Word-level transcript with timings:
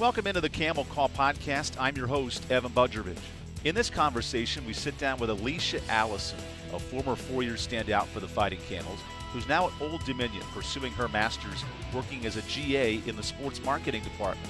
Welcome 0.00 0.26
into 0.26 0.40
the 0.40 0.48
Camel 0.48 0.86
Call 0.86 1.10
podcast. 1.10 1.72
I'm 1.78 1.94
your 1.94 2.06
host, 2.06 2.50
Evan 2.50 2.72
Budrovich. 2.72 3.18
In 3.64 3.74
this 3.74 3.90
conversation, 3.90 4.64
we 4.64 4.72
sit 4.72 4.96
down 4.96 5.18
with 5.18 5.28
Alicia 5.28 5.82
Allison, 5.90 6.38
a 6.72 6.78
former 6.78 7.14
four 7.14 7.42
year 7.42 7.52
standout 7.52 8.06
for 8.06 8.18
the 8.18 8.26
Fighting 8.26 8.60
Camels, 8.66 8.98
who's 9.30 9.46
now 9.46 9.66
at 9.66 9.74
Old 9.78 10.02
Dominion 10.06 10.42
pursuing 10.54 10.90
her 10.92 11.06
master's 11.08 11.62
working 11.92 12.24
as 12.24 12.38
a 12.38 12.42
GA 12.48 13.02
in 13.06 13.14
the 13.14 13.22
sports 13.22 13.62
marketing 13.62 14.02
department. 14.02 14.48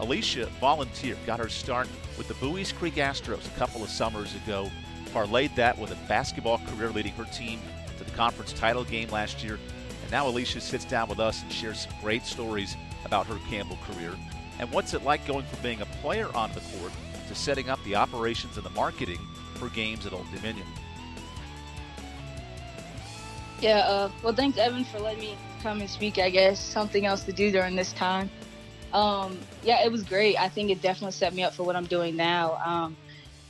Alicia 0.00 0.46
volunteered, 0.60 1.24
got 1.24 1.38
her 1.38 1.48
start 1.48 1.86
with 2.16 2.26
the 2.26 2.34
Buies 2.34 2.72
Creek 2.72 2.96
Astros 2.96 3.46
a 3.46 3.56
couple 3.56 3.84
of 3.84 3.90
summers 3.90 4.34
ago, 4.34 4.68
parlayed 5.14 5.54
that 5.54 5.78
with 5.78 5.92
a 5.92 6.08
basketball 6.08 6.58
career 6.66 6.90
leading 6.90 7.12
her 7.12 7.26
team 7.26 7.60
to 7.98 8.02
the 8.02 8.10
conference 8.16 8.52
title 8.52 8.82
game 8.82 9.08
last 9.10 9.44
year, 9.44 9.60
and 10.02 10.10
now 10.10 10.26
Alicia 10.26 10.60
sits 10.60 10.84
down 10.84 11.08
with 11.08 11.20
us 11.20 11.40
and 11.44 11.52
shares 11.52 11.82
some 11.82 11.92
great 12.00 12.26
stories 12.26 12.76
about 13.04 13.28
her 13.28 13.38
Campbell 13.48 13.78
career 13.84 14.12
and 14.58 14.70
what's 14.72 14.94
it 14.94 15.04
like 15.04 15.26
going 15.26 15.44
from 15.44 15.62
being 15.62 15.80
a 15.80 15.86
player 16.02 16.28
on 16.34 16.50
the 16.52 16.60
court 16.78 16.92
to 17.28 17.34
setting 17.34 17.68
up 17.68 17.82
the 17.84 17.94
operations 17.94 18.56
and 18.56 18.66
the 18.66 18.70
marketing 18.70 19.20
for 19.54 19.68
games 19.68 20.06
at 20.06 20.12
Old 20.12 20.26
Dominion. 20.34 20.66
Yeah, 23.60 23.78
uh, 23.78 24.10
well, 24.22 24.32
thanks, 24.32 24.56
Evan, 24.56 24.84
for 24.84 25.00
letting 25.00 25.20
me 25.20 25.36
come 25.62 25.80
and 25.80 25.90
speak. 25.90 26.18
I 26.18 26.30
guess 26.30 26.60
something 26.60 27.06
else 27.06 27.24
to 27.24 27.32
do 27.32 27.50
during 27.50 27.74
this 27.74 27.92
time. 27.92 28.30
Um, 28.92 29.38
yeah, 29.62 29.84
it 29.84 29.92
was 29.92 30.02
great. 30.02 30.40
I 30.40 30.48
think 30.48 30.70
it 30.70 30.80
definitely 30.80 31.12
set 31.12 31.34
me 31.34 31.42
up 31.42 31.52
for 31.52 31.64
what 31.64 31.76
I'm 31.76 31.86
doing 31.86 32.16
now. 32.16 32.60
Um, 32.64 32.96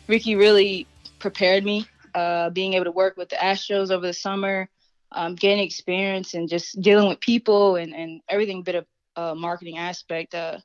Ricky 0.06 0.34
really 0.34 0.86
prepared 1.18 1.64
me. 1.64 1.86
Uh, 2.14 2.50
being 2.50 2.72
able 2.72 2.86
to 2.86 2.90
work 2.90 3.16
with 3.16 3.28
the 3.28 3.36
Astros 3.36 3.90
over 3.90 4.06
the 4.06 4.14
summer, 4.14 4.68
um, 5.12 5.34
gaining 5.34 5.64
experience, 5.64 6.34
and 6.34 6.48
just 6.48 6.80
dealing 6.80 7.08
with 7.08 7.20
people 7.20 7.76
and, 7.76 7.94
and 7.94 8.22
everything 8.28 8.62
bit 8.62 8.74
of 8.74 8.86
uh, 9.14 9.34
marketing 9.34 9.76
aspect. 9.76 10.34
Uh, 10.34 10.58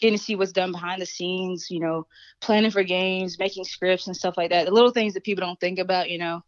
getting 0.00 0.18
to 0.18 0.22
see 0.22 0.36
what's 0.36 0.52
done 0.52 0.72
behind 0.72 1.02
the 1.02 1.06
scenes, 1.06 1.70
you 1.70 1.80
know, 1.80 2.06
planning 2.40 2.70
for 2.70 2.82
games, 2.82 3.38
making 3.38 3.64
scripts 3.64 4.06
and 4.06 4.16
stuff 4.16 4.36
like 4.36 4.50
that. 4.50 4.66
The 4.66 4.72
little 4.72 4.90
things 4.90 5.14
that 5.14 5.24
people 5.24 5.44
don't 5.44 5.58
think 5.60 5.78
about, 5.78 6.10
you 6.10 6.18
know, 6.18 6.42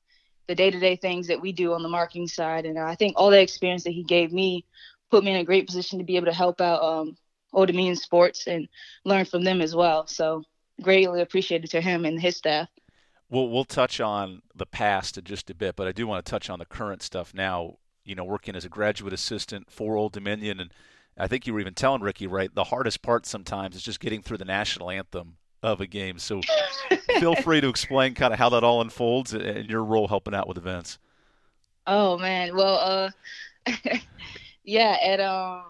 the 0.46 0.54
day 0.54 0.70
to 0.70 0.78
day 0.78 0.96
things 0.96 1.26
that 1.28 1.40
we 1.40 1.52
do 1.52 1.72
on 1.74 1.82
the 1.82 1.88
marketing 1.88 2.28
side. 2.28 2.66
And 2.66 2.78
I 2.78 2.94
think 2.94 3.14
all 3.16 3.30
the 3.30 3.40
experience 3.40 3.84
that 3.84 3.92
he 3.92 4.02
gave 4.02 4.32
me 4.32 4.64
put 5.10 5.24
me 5.24 5.32
in 5.32 5.36
a 5.38 5.44
great 5.44 5.66
position 5.66 5.98
to 5.98 6.04
be 6.04 6.16
able 6.16 6.26
to 6.26 6.32
help 6.32 6.60
out 6.60 6.82
um, 6.82 7.16
Old 7.52 7.66
Dominion 7.66 7.96
Sports 7.96 8.46
and 8.46 8.68
learn 9.04 9.24
from 9.24 9.44
them 9.44 9.60
as 9.60 9.74
well. 9.74 10.06
So 10.06 10.44
greatly 10.80 11.20
appreciated 11.20 11.70
to 11.70 11.80
him 11.80 12.04
and 12.04 12.20
his 12.20 12.36
staff. 12.36 12.68
Well, 13.28 13.48
we'll 13.48 13.64
touch 13.64 14.00
on 14.00 14.42
the 14.54 14.66
past 14.66 15.16
in 15.16 15.24
just 15.24 15.50
a 15.50 15.54
bit, 15.54 15.76
but 15.76 15.86
I 15.86 15.92
do 15.92 16.06
want 16.06 16.24
to 16.24 16.30
touch 16.30 16.50
on 16.50 16.58
the 16.58 16.64
current 16.64 17.02
stuff 17.02 17.32
now. 17.34 17.76
You 18.04 18.14
know, 18.14 18.24
working 18.24 18.56
as 18.56 18.64
a 18.64 18.68
graduate 18.68 19.12
assistant 19.12 19.70
for 19.70 19.94
Old 19.96 20.12
Dominion 20.12 20.58
and 20.58 20.72
I 21.18 21.26
think 21.26 21.46
you 21.46 21.52
were 21.52 21.60
even 21.60 21.74
telling 21.74 22.02
Ricky, 22.02 22.26
right? 22.26 22.54
The 22.54 22.64
hardest 22.64 23.02
part 23.02 23.26
sometimes 23.26 23.76
is 23.76 23.82
just 23.82 24.00
getting 24.00 24.22
through 24.22 24.38
the 24.38 24.44
national 24.44 24.90
anthem 24.90 25.36
of 25.62 25.80
a 25.80 25.86
game. 25.86 26.18
So 26.18 26.40
feel 27.18 27.34
free 27.36 27.60
to 27.60 27.68
explain 27.68 28.14
kind 28.14 28.32
of 28.32 28.38
how 28.38 28.48
that 28.50 28.64
all 28.64 28.80
unfolds 28.80 29.34
and 29.34 29.68
your 29.68 29.84
role 29.84 30.08
helping 30.08 30.34
out 30.34 30.48
with 30.48 30.56
events. 30.56 30.98
Oh 31.86 32.18
man, 32.18 32.54
well, 32.54 33.12
uh, 33.66 33.72
yeah, 34.64 34.96
at 35.02 35.20
um, 35.20 35.64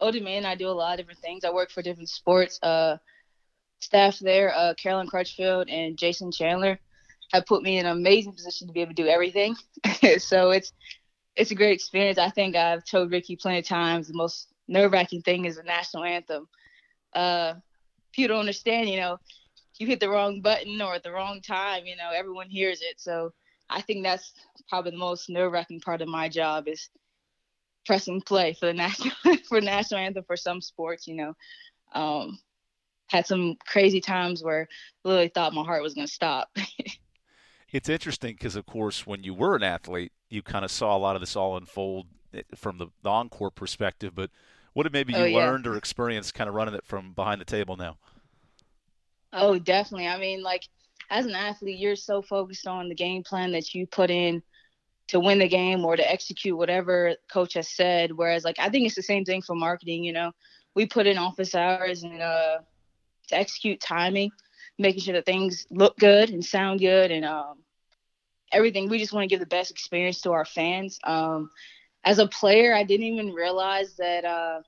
Dominion, 0.00 0.44
I 0.44 0.54
do 0.54 0.68
a 0.68 0.70
lot 0.70 0.94
of 0.94 0.98
different 0.98 1.20
things. 1.20 1.44
I 1.44 1.50
work 1.50 1.70
for 1.70 1.82
different 1.82 2.08
sports. 2.08 2.58
Uh, 2.62 2.98
staff 3.80 4.18
there, 4.18 4.54
uh, 4.54 4.74
Carolyn 4.74 5.06
Crutchfield 5.06 5.68
and 5.68 5.96
Jason 5.96 6.32
Chandler, 6.32 6.78
have 7.32 7.46
put 7.46 7.62
me 7.62 7.78
in 7.78 7.86
an 7.86 7.92
amazing 7.92 8.32
position 8.32 8.66
to 8.66 8.72
be 8.72 8.80
able 8.80 8.94
to 8.94 9.02
do 9.02 9.08
everything. 9.08 9.56
so 10.18 10.50
it's 10.50 10.72
it's 11.36 11.50
a 11.50 11.54
great 11.54 11.72
experience. 11.72 12.18
I 12.18 12.30
think 12.30 12.56
I've 12.56 12.84
told 12.84 13.10
Ricky 13.10 13.36
plenty 13.36 13.58
of 13.58 13.66
times 13.66 14.08
the 14.08 14.14
most 14.14 14.48
nerve 14.68 14.92
wracking 14.92 15.22
thing 15.22 15.44
is 15.44 15.56
the 15.56 15.62
national 15.62 16.04
anthem. 16.04 16.48
Uh, 17.14 17.54
people 18.12 18.34
don't 18.34 18.40
understand, 18.40 18.88
you 18.88 18.98
know, 18.98 19.18
you 19.78 19.86
hit 19.86 20.00
the 20.00 20.08
wrong 20.08 20.40
button 20.40 20.80
or 20.80 20.94
at 20.94 21.02
the 21.02 21.12
wrong 21.12 21.40
time, 21.40 21.86
you 21.86 21.96
know, 21.96 22.10
everyone 22.14 22.48
hears 22.48 22.80
it. 22.80 22.98
So 22.98 23.32
I 23.68 23.80
think 23.82 24.02
that's 24.02 24.32
probably 24.68 24.92
the 24.92 24.96
most 24.98 25.28
nerve 25.28 25.52
wracking 25.52 25.80
part 25.80 26.02
of 26.02 26.08
my 26.08 26.28
job 26.28 26.68
is 26.68 26.88
pressing 27.84 28.20
play 28.20 28.54
for 28.54 28.66
the 28.66 28.74
national 28.74 29.12
for 29.48 29.60
national 29.60 30.00
anthem 30.00 30.24
for 30.24 30.36
some 30.36 30.60
sports, 30.60 31.06
you 31.06 31.14
know. 31.14 31.34
Um, 31.92 32.38
had 33.08 33.26
some 33.26 33.56
crazy 33.66 34.00
times 34.00 34.42
where 34.42 34.62
I 35.04 35.08
literally 35.08 35.28
thought 35.28 35.54
my 35.54 35.62
heart 35.62 35.82
was 35.82 35.94
going 35.94 36.06
to 36.06 36.12
stop. 36.12 36.48
it's 37.70 37.88
interesting 37.88 38.34
because, 38.34 38.56
of 38.56 38.66
course, 38.66 39.06
when 39.06 39.22
you 39.22 39.32
were 39.32 39.54
an 39.54 39.62
athlete, 39.62 40.12
you 40.28 40.42
kind 40.42 40.64
of 40.64 40.70
saw 40.70 40.96
a 40.96 40.98
lot 40.98 41.14
of 41.14 41.22
this 41.22 41.36
all 41.36 41.56
unfold 41.56 42.06
eh, 42.34 42.42
from 42.56 42.78
the, 42.78 42.88
the 43.02 43.08
encore 43.08 43.52
perspective. 43.52 44.14
But 44.14 44.30
what 44.76 44.84
have 44.84 44.92
maybe 44.92 45.14
you 45.14 45.18
oh, 45.20 45.24
yeah. 45.24 45.38
learned 45.38 45.66
or 45.66 45.78
experienced 45.78 46.34
kind 46.34 46.48
of 46.48 46.54
running 46.54 46.74
it 46.74 46.84
from 46.84 47.14
behind 47.14 47.40
the 47.40 47.46
table 47.46 47.78
now? 47.78 47.96
Oh, 49.32 49.58
definitely. 49.58 50.06
I 50.06 50.18
mean, 50.18 50.42
like 50.42 50.64
as 51.08 51.24
an 51.24 51.34
athlete, 51.34 51.78
you're 51.78 51.96
so 51.96 52.20
focused 52.20 52.66
on 52.66 52.90
the 52.90 52.94
game 52.94 53.22
plan 53.22 53.52
that 53.52 53.74
you 53.74 53.86
put 53.86 54.10
in 54.10 54.42
to 55.08 55.18
win 55.18 55.38
the 55.38 55.48
game 55.48 55.82
or 55.82 55.96
to 55.96 56.12
execute 56.12 56.58
whatever 56.58 57.14
coach 57.32 57.54
has 57.54 57.70
said. 57.70 58.12
Whereas, 58.12 58.44
like, 58.44 58.58
I 58.58 58.68
think 58.68 58.84
it's 58.84 58.94
the 58.94 59.02
same 59.02 59.24
thing 59.24 59.40
for 59.40 59.56
marketing. 59.56 60.04
You 60.04 60.12
know, 60.12 60.32
we 60.74 60.84
put 60.84 61.06
in 61.06 61.16
office 61.16 61.54
hours 61.54 62.02
and 62.02 62.20
uh, 62.20 62.58
to 63.28 63.34
execute 63.34 63.80
timing, 63.80 64.30
making 64.76 65.00
sure 65.00 65.14
that 65.14 65.24
things 65.24 65.66
look 65.70 65.96
good 65.96 66.28
and 66.28 66.44
sound 66.44 66.80
good 66.80 67.10
and 67.10 67.24
um, 67.24 67.62
everything. 68.52 68.90
We 68.90 68.98
just 68.98 69.14
want 69.14 69.24
to 69.24 69.28
give 69.28 69.40
the 69.40 69.46
best 69.46 69.70
experience 69.70 70.20
to 70.20 70.32
our 70.32 70.44
fans. 70.44 70.98
Um, 71.02 71.48
as 72.06 72.18
a 72.20 72.28
player, 72.28 72.72
I 72.72 72.84
didn't 72.84 73.06
even 73.06 73.34
realize 73.34 73.96
that. 73.96 74.24
Uh, 74.24 74.62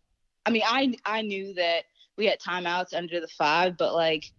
I 0.44 0.50
mean, 0.50 0.62
I 0.66 0.94
I 1.04 1.22
knew 1.22 1.54
that 1.54 1.84
we 2.16 2.26
had 2.26 2.40
timeouts 2.40 2.92
under 2.92 3.20
the 3.20 3.28
five, 3.28 3.78
but 3.78 3.94
like 3.94 4.32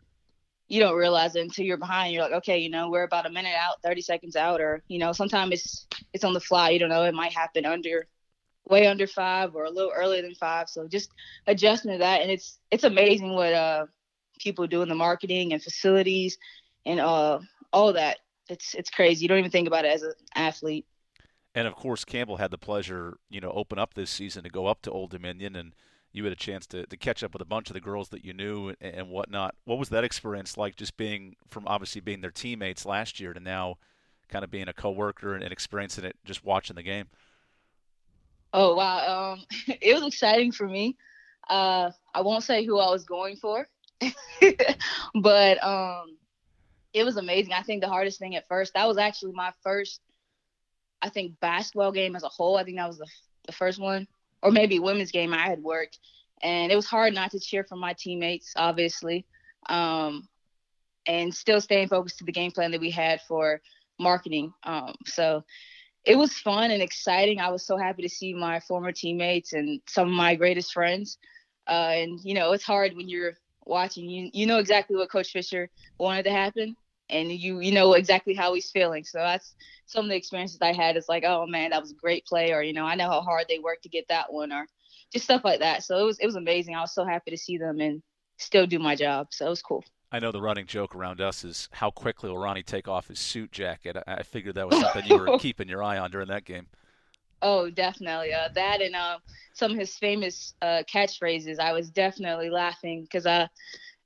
you 0.67 0.79
don't 0.79 0.95
realize 0.95 1.35
it 1.35 1.41
until 1.41 1.65
you're 1.65 1.77
behind. 1.77 2.13
You're 2.13 2.23
like, 2.23 2.33
okay, 2.33 2.59
you 2.59 2.69
know, 2.69 2.89
we're 2.89 3.03
about 3.03 3.25
a 3.25 3.31
minute 3.31 3.55
out, 3.57 3.81
30 3.81 4.01
seconds 4.01 4.35
out, 4.35 4.61
or 4.61 4.83
you 4.89 4.99
know, 4.99 5.13
sometimes 5.13 5.53
it's 5.53 5.87
it's 6.13 6.23
on 6.25 6.33
the 6.33 6.41
fly. 6.41 6.69
You 6.71 6.79
don't 6.79 6.89
know, 6.89 7.03
it 7.03 7.13
might 7.15 7.33
happen 7.33 7.65
under 7.65 8.05
way 8.65 8.85
under 8.85 9.07
five 9.07 9.55
or 9.55 9.63
a 9.63 9.71
little 9.71 9.91
earlier 9.95 10.21
than 10.21 10.35
five. 10.35 10.69
So 10.69 10.87
just 10.87 11.09
adjusting 11.47 11.93
to 11.93 11.97
that, 11.99 12.21
and 12.21 12.29
it's 12.29 12.59
it's 12.69 12.83
amazing 12.83 13.33
what 13.33 13.53
uh 13.53 13.85
people 14.39 14.67
do 14.67 14.81
in 14.81 14.89
the 14.89 14.95
marketing 14.95 15.53
and 15.53 15.63
facilities 15.63 16.37
and 16.85 16.99
uh 16.99 17.39
all 17.71 17.93
that. 17.93 18.17
It's 18.49 18.73
it's 18.75 18.89
crazy. 18.89 19.23
You 19.23 19.29
don't 19.29 19.39
even 19.39 19.51
think 19.51 19.67
about 19.67 19.85
it 19.85 19.93
as 19.93 20.03
an 20.03 20.13
athlete. 20.35 20.85
And 21.59 21.67
of 21.67 21.75
course, 21.75 22.05
Campbell 22.05 22.37
had 22.37 22.51
the 22.51 22.57
pleasure, 22.57 23.17
you 23.29 23.41
know, 23.41 23.51
open 23.51 23.77
up 23.77 23.93
this 23.93 24.09
season 24.09 24.43
to 24.43 24.49
go 24.49 24.67
up 24.67 24.81
to 24.83 24.91
Old 24.91 25.11
Dominion, 25.11 25.57
and 25.57 25.73
you 26.13 26.23
had 26.23 26.31
a 26.31 26.37
chance 26.37 26.65
to, 26.67 26.85
to 26.85 26.95
catch 26.95 27.21
up 27.21 27.33
with 27.33 27.41
a 27.41 27.45
bunch 27.45 27.69
of 27.69 27.73
the 27.73 27.81
girls 27.81 28.07
that 28.09 28.23
you 28.23 28.31
knew 28.31 28.69
and, 28.79 28.95
and 28.95 29.09
whatnot. 29.09 29.55
What 29.65 29.77
was 29.77 29.89
that 29.89 30.05
experience 30.05 30.55
like, 30.55 30.77
just 30.77 30.95
being 30.95 31.35
from 31.49 31.67
obviously 31.67 31.99
being 31.99 32.21
their 32.21 32.31
teammates 32.31 32.85
last 32.85 33.19
year 33.19 33.33
to 33.33 33.41
now 33.41 33.75
kind 34.29 34.45
of 34.45 34.49
being 34.49 34.69
a 34.69 34.73
coworker 34.73 35.33
and, 35.33 35.43
and 35.43 35.51
experiencing 35.51 36.05
it, 36.05 36.15
just 36.23 36.45
watching 36.45 36.77
the 36.77 36.81
game? 36.81 37.07
Oh 38.53 38.75
wow, 38.75 39.33
um, 39.33 39.43
it 39.81 39.93
was 39.93 40.07
exciting 40.07 40.53
for 40.53 40.65
me. 40.65 40.95
Uh, 41.49 41.91
I 42.15 42.21
won't 42.21 42.45
say 42.45 42.63
who 42.63 42.79
I 42.79 42.89
was 42.89 43.03
going 43.03 43.35
for, 43.35 43.67
but 45.13 45.61
um, 45.61 46.15
it 46.93 47.03
was 47.03 47.17
amazing. 47.17 47.51
I 47.51 47.63
think 47.63 47.81
the 47.81 47.89
hardest 47.89 48.17
thing 48.17 48.37
at 48.37 48.47
first 48.47 48.75
that 48.75 48.87
was 48.87 48.97
actually 48.97 49.33
my 49.33 49.51
first 49.61 49.99
I 51.01 51.09
think 51.09 51.39
basketball 51.39 51.91
game 51.91 52.15
as 52.15 52.23
a 52.23 52.29
whole. 52.29 52.57
I 52.57 52.63
think 52.63 52.77
that 52.77 52.87
was 52.87 52.97
the, 52.97 53.07
the 53.45 53.51
first 53.51 53.79
one, 53.79 54.07
or 54.41 54.51
maybe 54.51 54.79
women's 54.79 55.11
game 55.11 55.33
I 55.33 55.47
had 55.47 55.61
worked, 55.61 55.99
and 56.41 56.71
it 56.71 56.75
was 56.75 56.85
hard 56.85 57.13
not 57.13 57.31
to 57.31 57.39
cheer 57.39 57.63
for 57.63 57.75
my 57.75 57.93
teammates, 57.93 58.53
obviously, 58.55 59.25
um, 59.67 60.27
and 61.05 61.33
still 61.33 61.61
staying 61.61 61.87
focused 61.87 62.19
to 62.19 62.25
the 62.25 62.31
game 62.31 62.51
plan 62.51 62.71
that 62.71 62.81
we 62.81 62.91
had 62.91 63.21
for 63.27 63.61
marketing. 63.99 64.53
Um, 64.63 64.95
so 65.05 65.43
it 66.05 66.17
was 66.17 66.33
fun 66.33 66.71
and 66.71 66.81
exciting. 66.81 67.39
I 67.39 67.51
was 67.51 67.65
so 67.65 67.77
happy 67.77 68.01
to 68.03 68.09
see 68.09 68.33
my 68.33 68.59
former 68.61 68.91
teammates 68.91 69.53
and 69.53 69.81
some 69.87 70.07
of 70.07 70.13
my 70.13 70.35
greatest 70.35 70.73
friends. 70.73 71.17
Uh, 71.67 71.91
and 71.93 72.19
you 72.23 72.33
know, 72.33 72.51
it's 72.53 72.63
hard 72.63 72.95
when 72.95 73.09
you're 73.09 73.33
watching. 73.65 74.09
You 74.09 74.29
you 74.33 74.45
know 74.45 74.57
exactly 74.57 74.95
what 74.95 75.11
Coach 75.11 75.31
Fisher 75.31 75.69
wanted 75.99 76.23
to 76.23 76.31
happen, 76.31 76.75
and 77.09 77.31
you 77.31 77.59
you 77.59 77.71
know 77.71 77.93
exactly 77.93 78.33
how 78.33 78.53
he's 78.53 78.71
feeling. 78.71 79.03
So 79.03 79.19
that's 79.19 79.55
some 79.85 80.05
of 80.05 80.09
the 80.09 80.15
experiences 80.15 80.59
I 80.61 80.73
had. 80.73 80.97
Is 80.97 81.09
like, 81.09 81.23
oh 81.25 81.45
man, 81.47 81.71
that 81.71 81.81
was 81.81 81.91
a 81.91 81.95
great 81.95 82.25
play, 82.25 82.53
or 82.53 82.61
you 82.61 82.73
know, 82.73 82.85
I 82.85 82.95
know 82.95 83.09
how 83.09 83.21
hard 83.21 83.45
they 83.49 83.59
worked 83.59 83.83
to 83.83 83.89
get 83.89 84.07
that 84.09 84.31
one, 84.31 84.51
or 84.51 84.67
just 85.11 85.25
stuff 85.25 85.41
like 85.43 85.59
that. 85.59 85.83
So 85.83 85.97
it 85.99 86.03
was 86.03 86.19
it 86.19 86.25
was 86.25 86.35
amazing. 86.35 86.75
I 86.75 86.81
was 86.81 86.93
so 86.93 87.05
happy 87.05 87.31
to 87.31 87.37
see 87.37 87.57
them 87.57 87.79
and 87.79 88.01
still 88.37 88.67
do 88.67 88.79
my 88.79 88.95
job. 88.95 89.27
So 89.31 89.45
it 89.45 89.49
was 89.49 89.61
cool. 89.61 89.83
I 90.11 90.19
know 90.19 90.31
the 90.31 90.41
running 90.41 90.65
joke 90.65 90.95
around 90.95 91.21
us 91.21 91.43
is 91.43 91.69
how 91.71 91.91
quickly 91.91 92.29
will 92.29 92.39
Ronnie 92.39 92.63
take 92.63 92.87
off 92.87 93.09
his 93.09 93.19
suit 93.19 93.51
jacket. 93.51 93.95
I 94.07 94.23
figured 94.23 94.55
that 94.55 94.67
was 94.67 94.79
something 94.79 95.05
you 95.05 95.19
were 95.19 95.37
keeping 95.39 95.69
your 95.69 95.83
eye 95.83 95.99
on 95.99 96.09
during 96.09 96.29
that 96.29 96.45
game. 96.45 96.65
Oh, 97.41 97.69
definitely. 97.69 98.33
Uh, 98.33 98.49
that 98.55 98.81
and 98.81 98.95
uh, 98.95 99.19
some 99.53 99.71
of 99.71 99.77
his 99.77 99.95
famous 99.95 100.55
uh, 100.61 100.83
catchphrases. 100.91 101.59
I 101.59 101.73
was 101.73 101.89
definitely 101.89 102.49
laughing 102.49 103.03
because 103.03 103.25
uh, 103.25 103.47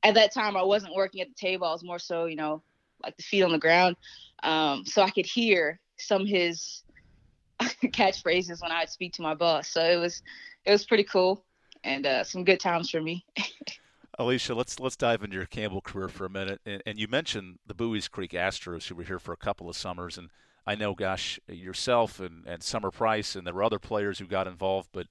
at 0.04 0.16
that 0.16 0.34
time 0.34 0.58
I 0.58 0.64
wasn't 0.64 0.94
working 0.94 1.22
at 1.22 1.30
the 1.30 1.36
table. 1.36 1.68
I 1.68 1.72
was 1.72 1.84
more 1.84 2.00
so, 2.00 2.26
you 2.26 2.36
know, 2.36 2.62
like 3.04 3.18
the 3.18 3.24
feet 3.24 3.44
on 3.44 3.52
the 3.52 3.60
ground. 3.60 3.96
Um, 4.44 4.86
so 4.86 5.02
I 5.02 5.10
could 5.10 5.26
hear 5.26 5.80
some 5.98 6.24
of 6.24 6.28
his 6.28 6.84
catchphrases 7.62 8.62
when 8.62 8.72
I'd 8.72 8.90
speak 8.90 9.14
to 9.14 9.22
my 9.22 9.34
boss. 9.34 9.70
So 9.70 9.84
it 9.84 9.98
was 9.98 10.22
it 10.66 10.72
was 10.72 10.86
pretty 10.86 11.04
cool 11.04 11.46
and 11.84 12.06
uh, 12.06 12.24
some 12.24 12.44
good 12.44 12.60
times 12.60 12.90
for 12.90 13.02
me. 13.02 13.26
Alicia, 14.20 14.54
let's 14.54 14.80
let's 14.80 14.96
dive 14.96 15.24
into 15.24 15.36
your 15.36 15.46
Campbell 15.46 15.82
career 15.82 16.08
for 16.08 16.26
a 16.26 16.30
minute. 16.30 16.62
And, 16.66 16.84
and, 16.86 17.00
you 17.00 17.08
mentioned 17.08 17.58
the 17.66 17.74
Buies 17.74 18.08
Creek 18.08 18.32
Astros, 18.32 18.88
who 18.88 18.96
were 18.96 19.04
here 19.04 19.18
for 19.18 19.34
a 19.34 19.38
couple 19.38 19.70
of 19.70 19.76
summers, 19.76 20.20
and 20.20 20.30
I 20.68 20.76
know, 20.76 20.94
gosh, 20.94 21.40
yourself 21.48 22.20
and, 22.20 22.46
and 22.46 22.62
Summer 22.62 22.92
Price, 22.92 23.36
and 23.36 23.46
there 23.46 23.56
were 23.56 23.64
other 23.64 23.80
players 23.80 24.20
who 24.20 24.28
got 24.28 24.48
involved. 24.48 24.90
But 24.94 25.08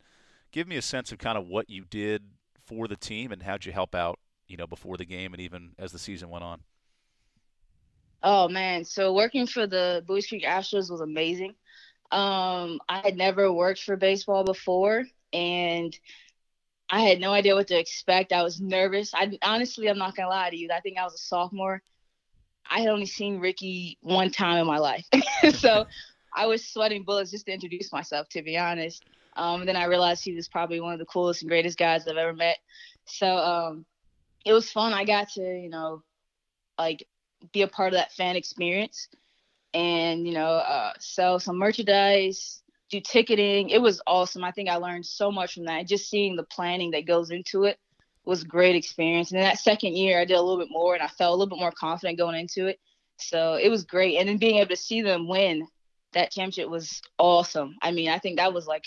give 0.52 0.68
me 0.68 0.76
a 0.76 0.82
sense 0.82 1.10
of 1.10 1.18
kind 1.18 1.36
of 1.36 1.46
what 1.46 1.68
you 1.68 1.84
did 1.84 2.22
for 2.64 2.86
the 2.86 2.96
team 2.96 3.32
and 3.32 3.42
how'd 3.42 3.66
you 3.66 3.72
help 3.72 3.94
out, 3.94 4.20
you 4.46 4.56
know, 4.56 4.68
before 4.68 4.96
the 4.96 5.04
game 5.04 5.34
and 5.34 5.42
even 5.42 5.72
as 5.78 5.90
the 5.90 5.98
season 5.98 6.30
went 6.30 6.44
on. 6.44 6.60
Oh 8.22 8.48
man, 8.48 8.84
so 8.84 9.12
working 9.14 9.46
for 9.46 9.66
the 9.66 10.04
Buies 10.06 10.28
Creek 10.28 10.44
Astros 10.44 10.90
was 10.90 11.00
amazing. 11.00 11.54
Um, 12.10 12.80
I 12.88 13.00
had 13.04 13.16
never 13.16 13.52
worked 13.52 13.82
for 13.82 13.96
baseball 13.96 14.44
before, 14.44 15.04
and 15.32 15.98
I 16.88 17.00
had 17.00 17.20
no 17.20 17.32
idea 17.32 17.54
what 17.54 17.68
to 17.68 17.78
expect. 17.78 18.32
I 18.32 18.42
was 18.42 18.60
nervous. 18.60 19.12
I 19.14 19.38
honestly, 19.42 19.88
I'm 19.88 19.98
not 19.98 20.14
gonna 20.14 20.28
lie 20.28 20.50
to 20.50 20.56
you. 20.56 20.68
I 20.72 20.80
think 20.80 20.98
I 20.98 21.04
was 21.04 21.14
a 21.14 21.18
sophomore. 21.18 21.82
I 22.70 22.80
had 22.80 22.88
only 22.88 23.06
seen 23.06 23.40
Ricky 23.40 23.98
one 24.02 24.30
time 24.30 24.58
in 24.58 24.66
my 24.66 24.78
life, 24.78 25.06
so 25.54 25.86
I 26.34 26.46
was 26.46 26.66
sweating 26.66 27.02
bullets 27.02 27.30
just 27.32 27.46
to 27.46 27.52
introduce 27.52 27.92
myself. 27.92 28.28
To 28.30 28.42
be 28.42 28.56
honest, 28.56 29.04
um, 29.36 29.66
then 29.66 29.76
I 29.76 29.86
realized 29.86 30.22
he 30.22 30.34
was 30.34 30.48
probably 30.48 30.80
one 30.80 30.92
of 30.92 30.98
the 31.00 31.06
coolest 31.06 31.42
and 31.42 31.48
greatest 31.50 31.78
guys 31.78 32.06
I've 32.06 32.16
ever 32.16 32.34
met. 32.34 32.58
So 33.06 33.26
um, 33.36 33.84
it 34.44 34.52
was 34.52 34.70
fun. 34.70 34.92
I 34.92 35.04
got 35.04 35.30
to, 35.30 35.42
you 35.42 35.70
know, 35.70 36.02
like 36.78 37.06
be 37.52 37.62
a 37.62 37.68
part 37.68 37.92
of 37.92 37.98
that 37.98 38.12
fan 38.12 38.36
experience, 38.36 39.08
and 39.74 40.26
you 40.26 40.34
know, 40.34 40.46
uh, 40.46 40.92
sell 40.98 41.38
some 41.38 41.58
merchandise, 41.58 42.62
do 42.90 43.00
ticketing. 43.00 43.70
It 43.70 43.80
was 43.80 44.02
awesome. 44.06 44.44
I 44.44 44.52
think 44.52 44.68
I 44.68 44.76
learned 44.76 45.06
so 45.06 45.32
much 45.32 45.54
from 45.54 45.64
that. 45.64 45.88
Just 45.88 46.08
seeing 46.08 46.36
the 46.36 46.44
planning 46.44 46.92
that 46.92 47.06
goes 47.06 47.30
into 47.30 47.64
it 47.64 47.78
was 48.24 48.42
a 48.42 48.46
great 48.46 48.76
experience. 48.76 49.30
And 49.30 49.40
then 49.40 49.48
that 49.48 49.58
second 49.58 49.96
year, 49.96 50.20
I 50.20 50.24
did 50.24 50.34
a 50.34 50.42
little 50.42 50.62
bit 50.62 50.70
more 50.70 50.94
and 50.94 51.02
I 51.02 51.08
felt 51.08 51.30
a 51.30 51.36
little 51.36 51.56
bit 51.56 51.60
more 51.60 51.72
confident 51.72 52.18
going 52.18 52.38
into 52.38 52.66
it. 52.66 52.78
So 53.18 53.54
it 53.54 53.68
was 53.68 53.84
great. 53.84 54.18
And 54.18 54.28
then 54.28 54.36
being 54.36 54.58
able 54.58 54.70
to 54.70 54.76
see 54.76 55.02
them 55.02 55.28
win 55.28 55.66
that 56.12 56.30
championship 56.30 56.68
was 56.68 57.00
awesome. 57.18 57.76
I 57.82 57.90
mean, 57.90 58.08
I 58.08 58.18
think 58.18 58.36
that 58.38 58.52
was 58.52 58.66
like 58.66 58.84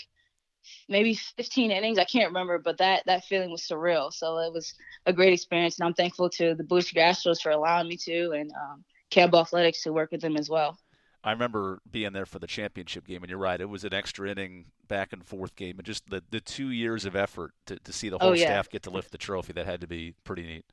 maybe 0.88 1.14
15 1.14 1.70
innings. 1.70 1.98
I 1.98 2.04
can't 2.04 2.28
remember, 2.28 2.58
but 2.58 2.78
that 2.78 3.04
that 3.06 3.24
feeling 3.24 3.50
was 3.50 3.62
surreal. 3.62 4.12
So 4.12 4.38
it 4.38 4.52
was 4.52 4.74
a 5.06 5.12
great 5.12 5.32
experience, 5.32 5.78
and 5.78 5.86
I'm 5.86 5.94
thankful 5.94 6.30
to 6.30 6.54
the 6.54 6.64
Buies 6.64 6.92
Astros 6.92 7.40
for 7.40 7.50
allowing 7.50 7.88
me 7.88 7.96
to, 7.98 8.32
and 8.32 8.52
um, 8.52 8.84
Campbell 9.10 9.40
Athletics 9.40 9.82
to 9.82 9.92
work 9.92 10.10
with 10.12 10.20
them 10.20 10.36
as 10.36 10.48
well. 10.48 10.78
I 11.24 11.32
remember 11.32 11.80
being 11.90 12.12
there 12.12 12.24
for 12.24 12.38
the 12.38 12.46
championship 12.46 13.06
game, 13.06 13.22
and 13.22 13.30
you're 13.30 13.38
right. 13.38 13.60
It 13.60 13.68
was 13.68 13.82
an 13.82 13.92
extra 13.92 14.30
inning 14.30 14.66
back 14.86 15.12
and 15.12 15.24
forth 15.24 15.56
game, 15.56 15.76
and 15.78 15.84
just 15.84 16.08
the, 16.08 16.22
the 16.30 16.40
two 16.40 16.70
years 16.70 17.04
of 17.04 17.16
effort 17.16 17.52
to, 17.66 17.80
to 17.80 17.92
see 17.92 18.08
the 18.08 18.18
whole 18.18 18.30
oh, 18.30 18.34
yeah. 18.34 18.46
staff 18.46 18.68
get 18.70 18.84
to 18.84 18.90
lift 18.90 19.10
the 19.10 19.18
trophy, 19.18 19.52
that 19.54 19.66
had 19.66 19.80
to 19.80 19.88
be 19.88 20.14
pretty 20.22 20.42
neat. 20.44 20.64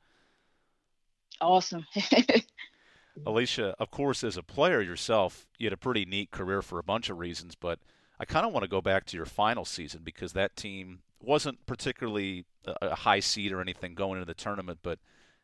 Awesome. 1.40 1.84
Alicia, 3.26 3.74
of 3.80 3.90
course, 3.90 4.22
as 4.22 4.36
a 4.36 4.44
player 4.44 4.80
yourself, 4.80 5.46
you 5.58 5.66
had 5.66 5.72
a 5.72 5.76
pretty 5.76 6.04
neat 6.04 6.30
career 6.30 6.62
for 6.62 6.78
a 6.78 6.84
bunch 6.84 7.10
of 7.10 7.18
reasons, 7.18 7.56
but 7.56 7.80
I 8.18 8.24
kind 8.24 8.46
of 8.46 8.52
want 8.52 8.64
to 8.64 8.68
go 8.68 8.80
back 8.80 9.06
to 9.06 9.16
your 9.16 9.26
final 9.26 9.64
season 9.64 10.02
because 10.04 10.32
that 10.32 10.56
team 10.56 11.00
wasn't 11.20 11.64
particularly 11.66 12.44
a, 12.64 12.94
high 12.94 13.20
seed 13.20 13.52
or 13.52 13.60
anything 13.60 13.94
going 13.94 14.20
into 14.20 14.26
the 14.26 14.34
tournament, 14.34 14.80
but 14.82 14.98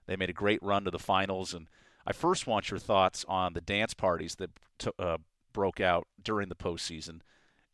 they 0.06 0.16
made 0.16 0.30
a 0.30 0.34
great 0.34 0.62
run 0.62 0.84
to 0.84 0.90
the 0.90 0.98
finals 0.98 1.54
and– 1.54 1.66
I 2.06 2.12
first 2.12 2.46
want 2.46 2.70
your 2.70 2.80
thoughts 2.80 3.24
on 3.28 3.52
the 3.52 3.60
dance 3.60 3.94
parties 3.94 4.36
that 4.36 4.50
t- 4.78 4.90
uh, 4.98 5.18
broke 5.52 5.80
out 5.80 6.06
during 6.22 6.48
the 6.48 6.54
postseason, 6.54 7.20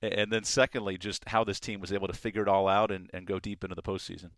and 0.03 0.33
then 0.33 0.45
secondly, 0.45 0.99
just 0.99 1.29
how 1.29 1.45
this 1.45 1.61
team 1.61 1.81
was 1.81 1.93
able 1.93 2.09
to 2.09 2.13
figure 2.13 2.43
it 2.43 2.49
all 2.49 2.69
out 2.69 2.91
and, 2.91 3.11
and 3.15 3.27
go 3.27 3.39
deep 3.39 3.65
into 3.65 3.75
the 3.75 3.83
postseason. 3.83 4.31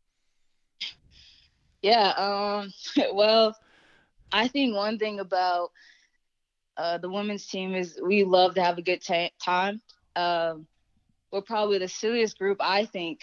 Yeah, 1.83 2.11
um, 2.11 2.73
well, 3.13 3.57
I 4.33 4.49
think 4.49 4.75
one 4.75 4.99
thing 4.99 5.21
about 5.21 5.71
uh, 6.77 6.99
the 6.99 7.09
women's 7.09 7.47
team 7.47 7.75
is 7.75 7.99
we 8.03 8.25
love 8.25 8.55
to 8.55 8.63
have 8.63 8.79
a 8.79 8.83
good 8.83 9.01
t- 9.01 9.33
time. 9.43 9.81
Um, 10.17 10.67
we're 11.31 11.43
probably 11.43 11.79
the 11.79 11.89
silliest 11.89 12.39
group 12.39 12.59
I 12.61 12.85
think 12.85 13.21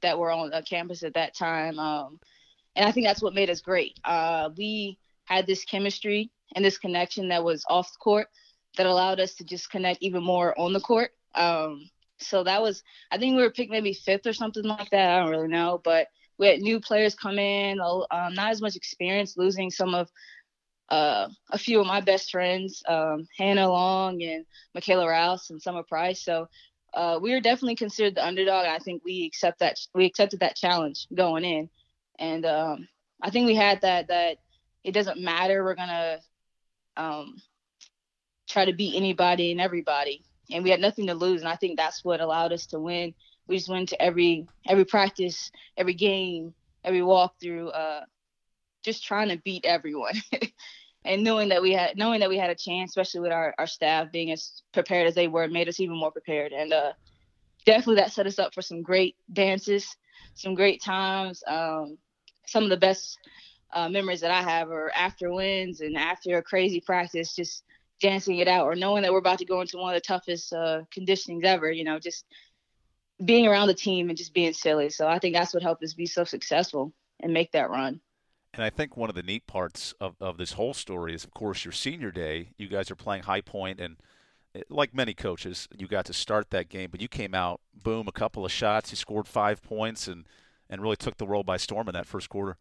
that 0.00 0.18
were 0.18 0.30
on 0.30 0.50
campus 0.68 1.02
at 1.02 1.14
that 1.14 1.34
time, 1.34 1.78
um, 1.78 2.18
and 2.76 2.86
I 2.86 2.92
think 2.92 3.06
that's 3.06 3.22
what 3.22 3.34
made 3.34 3.50
us 3.50 3.60
great. 3.60 3.98
Uh, 4.04 4.50
we 4.56 4.98
had 5.24 5.46
this 5.46 5.64
chemistry 5.64 6.30
and 6.54 6.64
this 6.64 6.78
connection 6.78 7.28
that 7.28 7.44
was 7.44 7.64
off 7.68 7.92
the 7.92 7.98
court 7.98 8.28
that 8.76 8.86
allowed 8.86 9.20
us 9.20 9.34
to 9.34 9.44
just 9.44 9.70
connect 9.70 10.02
even 10.02 10.22
more 10.22 10.58
on 10.58 10.72
the 10.72 10.80
court. 10.80 11.12
Um, 11.34 11.88
so 12.18 12.44
that 12.44 12.62
was, 12.62 12.82
I 13.10 13.18
think 13.18 13.36
we 13.36 13.42
were 13.42 13.50
picked 13.50 13.70
maybe 13.70 13.92
fifth 13.92 14.26
or 14.26 14.32
something 14.32 14.64
like 14.64 14.90
that. 14.90 15.10
I 15.10 15.20
don't 15.20 15.30
really 15.30 15.48
know, 15.48 15.80
but 15.84 16.08
we 16.38 16.48
had 16.48 16.60
new 16.60 16.80
players 16.80 17.14
come 17.14 17.38
in, 17.38 17.80
um, 17.80 18.34
not 18.34 18.50
as 18.50 18.60
much 18.60 18.76
experience, 18.76 19.36
losing 19.36 19.70
some 19.70 19.94
of 19.94 20.10
uh, 20.88 21.28
a 21.50 21.58
few 21.58 21.80
of 21.80 21.86
my 21.86 22.00
best 22.00 22.30
friends, 22.30 22.82
um, 22.88 23.26
Hannah 23.38 23.68
Long 23.68 24.22
and 24.22 24.44
Michaela 24.74 25.08
Rouse 25.08 25.50
and 25.50 25.60
Summer 25.60 25.82
Price. 25.82 26.22
So 26.24 26.48
uh, 26.94 27.18
we 27.20 27.32
were 27.32 27.40
definitely 27.40 27.76
considered 27.76 28.14
the 28.14 28.26
underdog. 28.26 28.66
I 28.66 28.78
think 28.78 29.02
we 29.04 29.24
accept 29.26 29.60
that 29.60 29.78
we 29.94 30.04
accepted 30.04 30.40
that 30.40 30.56
challenge 30.56 31.06
going 31.14 31.44
in, 31.44 31.68
and 32.18 32.46
um, 32.46 32.88
I 33.20 33.30
think 33.30 33.46
we 33.46 33.54
had 33.54 33.80
that 33.82 34.08
that 34.08 34.38
it 34.84 34.92
doesn't 34.92 35.20
matter. 35.20 35.64
We're 35.64 35.74
gonna 35.74 36.18
um, 36.96 37.36
try 38.48 38.64
to 38.66 38.72
beat 38.72 38.94
anybody 38.96 39.50
and 39.50 39.60
everybody, 39.60 40.22
and 40.50 40.62
we 40.62 40.70
had 40.70 40.80
nothing 40.80 41.06
to 41.08 41.14
lose. 41.14 41.40
And 41.40 41.48
I 41.48 41.56
think 41.56 41.76
that's 41.76 42.04
what 42.04 42.20
allowed 42.20 42.52
us 42.52 42.66
to 42.66 42.78
win. 42.78 43.14
We 43.48 43.56
just 43.56 43.68
went 43.68 43.88
to 43.90 44.00
every 44.00 44.46
every 44.68 44.84
practice, 44.84 45.50
every 45.76 45.94
game, 45.94 46.54
every 46.84 47.00
walkthrough, 47.00 47.74
uh, 47.74 48.00
just 48.84 49.04
trying 49.04 49.28
to 49.28 49.38
beat 49.38 49.64
everyone. 49.64 50.14
and 51.04 51.22
knowing 51.22 51.48
that 51.50 51.62
we 51.62 51.72
had 51.72 51.96
knowing 51.96 52.20
that 52.20 52.28
we 52.28 52.38
had 52.38 52.50
a 52.50 52.54
chance, 52.54 52.90
especially 52.90 53.20
with 53.20 53.32
our, 53.32 53.54
our 53.58 53.66
staff 53.66 54.12
being 54.12 54.30
as 54.30 54.62
prepared 54.72 55.06
as 55.06 55.14
they 55.14 55.28
were, 55.28 55.48
made 55.48 55.68
us 55.68 55.80
even 55.80 55.96
more 55.96 56.12
prepared. 56.12 56.52
And 56.52 56.72
uh, 56.72 56.92
definitely 57.66 57.96
that 57.96 58.12
set 58.12 58.26
us 58.26 58.38
up 58.38 58.54
for 58.54 58.62
some 58.62 58.82
great 58.82 59.16
dances, 59.32 59.96
some 60.34 60.54
great 60.54 60.82
times, 60.82 61.42
um, 61.46 61.98
some 62.46 62.64
of 62.64 62.70
the 62.70 62.76
best 62.76 63.18
uh, 63.72 63.88
memories 63.88 64.20
that 64.20 64.30
I 64.30 64.42
have 64.42 64.70
are 64.70 64.92
after 64.94 65.32
wins 65.32 65.80
and 65.80 65.96
after 65.96 66.38
a 66.38 66.42
crazy 66.42 66.80
practice, 66.80 67.34
just 67.34 67.64
dancing 68.00 68.38
it 68.38 68.48
out, 68.48 68.66
or 68.66 68.74
knowing 68.74 69.02
that 69.02 69.12
we're 69.12 69.18
about 69.18 69.38
to 69.38 69.44
go 69.44 69.60
into 69.60 69.78
one 69.78 69.94
of 69.94 70.00
the 70.00 70.06
toughest 70.06 70.52
uh, 70.52 70.82
conditionings 70.96 71.44
ever. 71.44 71.70
You 71.70 71.84
know, 71.84 71.98
just 71.98 72.24
being 73.24 73.46
around 73.46 73.68
the 73.68 73.74
team 73.74 74.08
and 74.08 74.18
just 74.18 74.34
being 74.34 74.52
silly. 74.52 74.90
So 74.90 75.06
I 75.06 75.18
think 75.18 75.34
that's 75.34 75.54
what 75.54 75.62
helped 75.62 75.82
us 75.84 75.94
be 75.94 76.06
so 76.06 76.24
successful 76.24 76.92
and 77.20 77.32
make 77.32 77.52
that 77.52 77.70
run. 77.70 78.00
And 78.54 78.62
I 78.62 78.70
think 78.70 78.96
one 78.96 79.08
of 79.08 79.16
the 79.16 79.22
neat 79.22 79.48
parts 79.48 79.94
of, 80.00 80.14
of 80.20 80.38
this 80.38 80.52
whole 80.52 80.74
story 80.74 81.12
is, 81.12 81.24
of 81.24 81.34
course, 81.34 81.64
your 81.64 81.72
senior 81.72 82.12
day. 82.12 82.50
You 82.56 82.68
guys 82.68 82.88
are 82.88 82.94
playing 82.94 83.24
High 83.24 83.40
Point, 83.40 83.80
and 83.80 83.96
eh, 84.54 84.60
like 84.70 84.94
many 84.94 85.12
coaches, 85.12 85.68
you 85.76 85.88
got 85.88 86.04
to 86.06 86.12
start 86.12 86.50
that 86.50 86.68
game, 86.68 86.90
but 86.92 87.00
you 87.00 87.08
came 87.08 87.34
out, 87.34 87.60
boom, 87.74 88.06
a 88.06 88.12
couple 88.12 88.44
of 88.44 88.52
shots, 88.52 88.92
you 88.92 88.96
scored 88.96 89.26
five 89.26 89.60
points, 89.60 90.06
and 90.06 90.24
and 90.70 90.80
really 90.80 90.96
took 90.96 91.16
the 91.16 91.26
world 91.26 91.44
by 91.44 91.56
storm 91.56 91.88
in 91.88 91.94
that 91.94 92.06
first 92.06 92.28
quarter. 92.28 92.56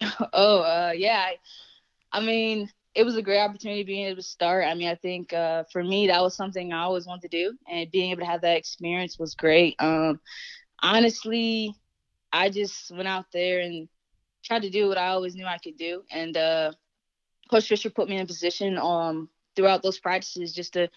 oh, 0.32 0.60
uh, 0.60 0.92
yeah. 0.96 1.30
I, 2.12 2.20
mean, 2.20 2.70
it 2.94 3.02
was 3.02 3.16
a 3.16 3.22
great 3.22 3.40
opportunity 3.40 3.82
being 3.82 4.06
able 4.06 4.16
to 4.16 4.22
start. 4.22 4.64
I 4.64 4.74
mean, 4.74 4.88
I 4.88 4.94
think 4.94 5.32
uh, 5.32 5.64
for 5.72 5.82
me, 5.82 6.06
that 6.06 6.22
was 6.22 6.34
something 6.34 6.72
I 6.72 6.82
always 6.82 7.06
wanted 7.06 7.30
to 7.30 7.36
do, 7.36 7.58
and 7.68 7.90
being 7.90 8.12
able 8.12 8.20
to 8.20 8.26
have 8.26 8.40
that 8.42 8.56
experience 8.56 9.18
was 9.18 9.34
great. 9.34 9.74
Um, 9.80 10.20
honestly, 10.82 11.74
I 12.32 12.48
just 12.48 12.90
went 12.92 13.08
out 13.08 13.26
there 13.32 13.60
and 13.60 13.88
tried 14.44 14.62
to 14.62 14.70
do 14.70 14.88
what 14.88 14.98
I 14.98 15.08
always 15.08 15.34
knew 15.34 15.46
I 15.46 15.58
could 15.58 15.76
do. 15.76 16.02
And 16.10 16.36
uh, 16.36 16.72
Coach 17.50 17.68
Fisher 17.68 17.90
put 17.90 18.08
me 18.08 18.16
in 18.16 18.26
position 18.26 18.78
um, 18.78 19.28
throughout 19.56 19.82
those 19.82 19.98
practices 19.98 20.54
just 20.54 20.74
to 20.74 20.88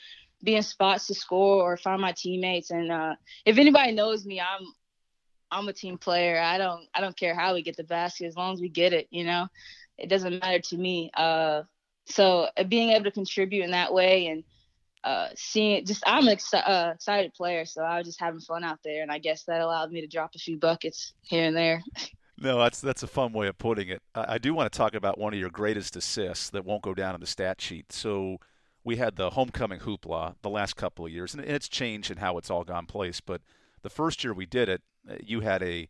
be 0.43 0.55
in 0.55 0.63
spots 0.63 1.07
to 1.07 1.13
score 1.13 1.61
or 1.61 1.77
find 1.77 2.01
my 2.01 2.13
teammates. 2.13 2.71
And 2.71 2.91
uh, 2.91 3.15
if 3.45 3.57
anybody 3.57 3.91
knows 3.91 4.25
me, 4.25 4.39
I'm 4.39 4.65
I'm 5.51 5.67
a 5.67 5.73
team 5.73 5.97
player. 5.97 6.39
I 6.39 6.57
don't 6.57 6.87
I 6.93 7.01
don't 7.01 7.17
care 7.17 7.35
how 7.35 7.53
we 7.53 7.61
get 7.61 7.77
the 7.77 7.83
basket 7.83 8.25
as 8.25 8.35
long 8.35 8.53
as 8.53 8.61
we 8.61 8.69
get 8.69 8.93
it. 8.93 9.07
You 9.11 9.25
know, 9.25 9.47
it 9.97 10.07
doesn't 10.07 10.39
matter 10.39 10.59
to 10.59 10.77
me. 10.77 11.11
Uh, 11.13 11.63
so 12.05 12.47
uh, 12.57 12.63
being 12.63 12.89
able 12.89 13.05
to 13.05 13.11
contribute 13.11 13.63
in 13.63 13.71
that 13.71 13.93
way 13.93 14.27
and 14.27 14.43
uh, 15.03 15.29
seeing 15.35 15.85
just 15.85 16.03
I'm 16.05 16.27
an 16.27 16.37
uh, 16.53 16.91
excited 16.93 17.33
player, 17.33 17.65
so 17.65 17.81
I 17.83 17.97
was 17.97 18.05
just 18.05 18.19
having 18.19 18.39
fun 18.39 18.63
out 18.63 18.79
there, 18.83 19.01
and 19.01 19.11
I 19.11 19.17
guess 19.17 19.43
that 19.45 19.61
allowed 19.61 19.91
me 19.91 20.01
to 20.01 20.07
drop 20.07 20.35
a 20.35 20.39
few 20.39 20.57
buckets 20.57 21.13
here 21.21 21.45
and 21.45 21.55
there. 21.55 21.83
No, 22.41 22.57
that's 22.57 22.81
that's 22.81 23.03
a 23.03 23.07
fun 23.07 23.33
way 23.33 23.47
of 23.47 23.57
putting 23.59 23.89
it. 23.89 24.01
I, 24.15 24.33
I 24.33 24.37
do 24.39 24.53
want 24.55 24.71
to 24.71 24.75
talk 24.75 24.95
about 24.95 25.19
one 25.19 25.31
of 25.33 25.39
your 25.39 25.51
greatest 25.51 25.95
assists 25.95 26.49
that 26.49 26.65
won't 26.65 26.81
go 26.81 26.95
down 26.95 27.13
in 27.13 27.21
the 27.21 27.27
stat 27.27 27.61
sheet. 27.61 27.91
So 27.91 28.37
we 28.83 28.95
had 28.95 29.15
the 29.15 29.29
homecoming 29.29 29.81
hoopla 29.81 30.35
the 30.41 30.49
last 30.49 30.75
couple 30.75 31.05
of 31.05 31.11
years, 31.11 31.35
and 31.35 31.45
it's 31.45 31.69
changed 31.69 32.09
in 32.09 32.17
how 32.17 32.39
it's 32.39 32.49
all 32.49 32.63
gone 32.63 32.87
place. 32.87 33.21
But 33.21 33.41
the 33.83 33.91
first 33.91 34.23
year 34.23 34.33
we 34.33 34.47
did 34.47 34.69
it, 34.69 34.81
uh, 35.07 35.15
you 35.23 35.41
had 35.41 35.61
a 35.61 35.87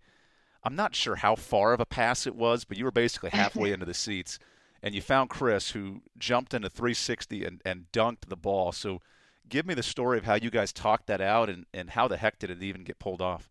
I'm 0.63 0.75
not 0.75 0.93
sure 0.93 1.15
how 1.15 1.36
far 1.36 1.72
of 1.72 1.79
a 1.79 1.86
pass 1.86 2.27
it 2.27 2.36
was, 2.36 2.65
but 2.65 2.77
you 2.77 2.84
were 2.84 2.91
basically 2.91 3.29
halfway 3.34 3.72
into 3.72 3.86
the 3.86 3.93
seats, 3.93 4.38
and 4.84 4.93
you 4.93 5.01
found 5.01 5.29
Chris, 5.29 5.72
who 5.72 6.01
jumped 6.17 6.53
into 6.53 6.70
360 6.70 7.46
and, 7.46 7.62
and 7.63 7.86
dunked 7.93 8.27
the 8.27 8.36
ball. 8.36 8.74
So, 8.74 9.00
give 9.48 9.65
me 9.65 9.74
the 9.74 9.84
story 9.84 10.17
of 10.17 10.25
how 10.25 10.36
you 10.36 10.50
guys 10.50 10.74
talked 10.74 11.08
that 11.08 11.22
out, 11.22 11.50
and, 11.50 11.65
and 11.74 11.91
how 11.91 12.10
the 12.10 12.17
heck 12.17 12.39
did 12.39 12.51
it 12.51 12.62
even 12.62 12.84
get 12.84 13.00
pulled 13.00 13.22
off? 13.22 13.50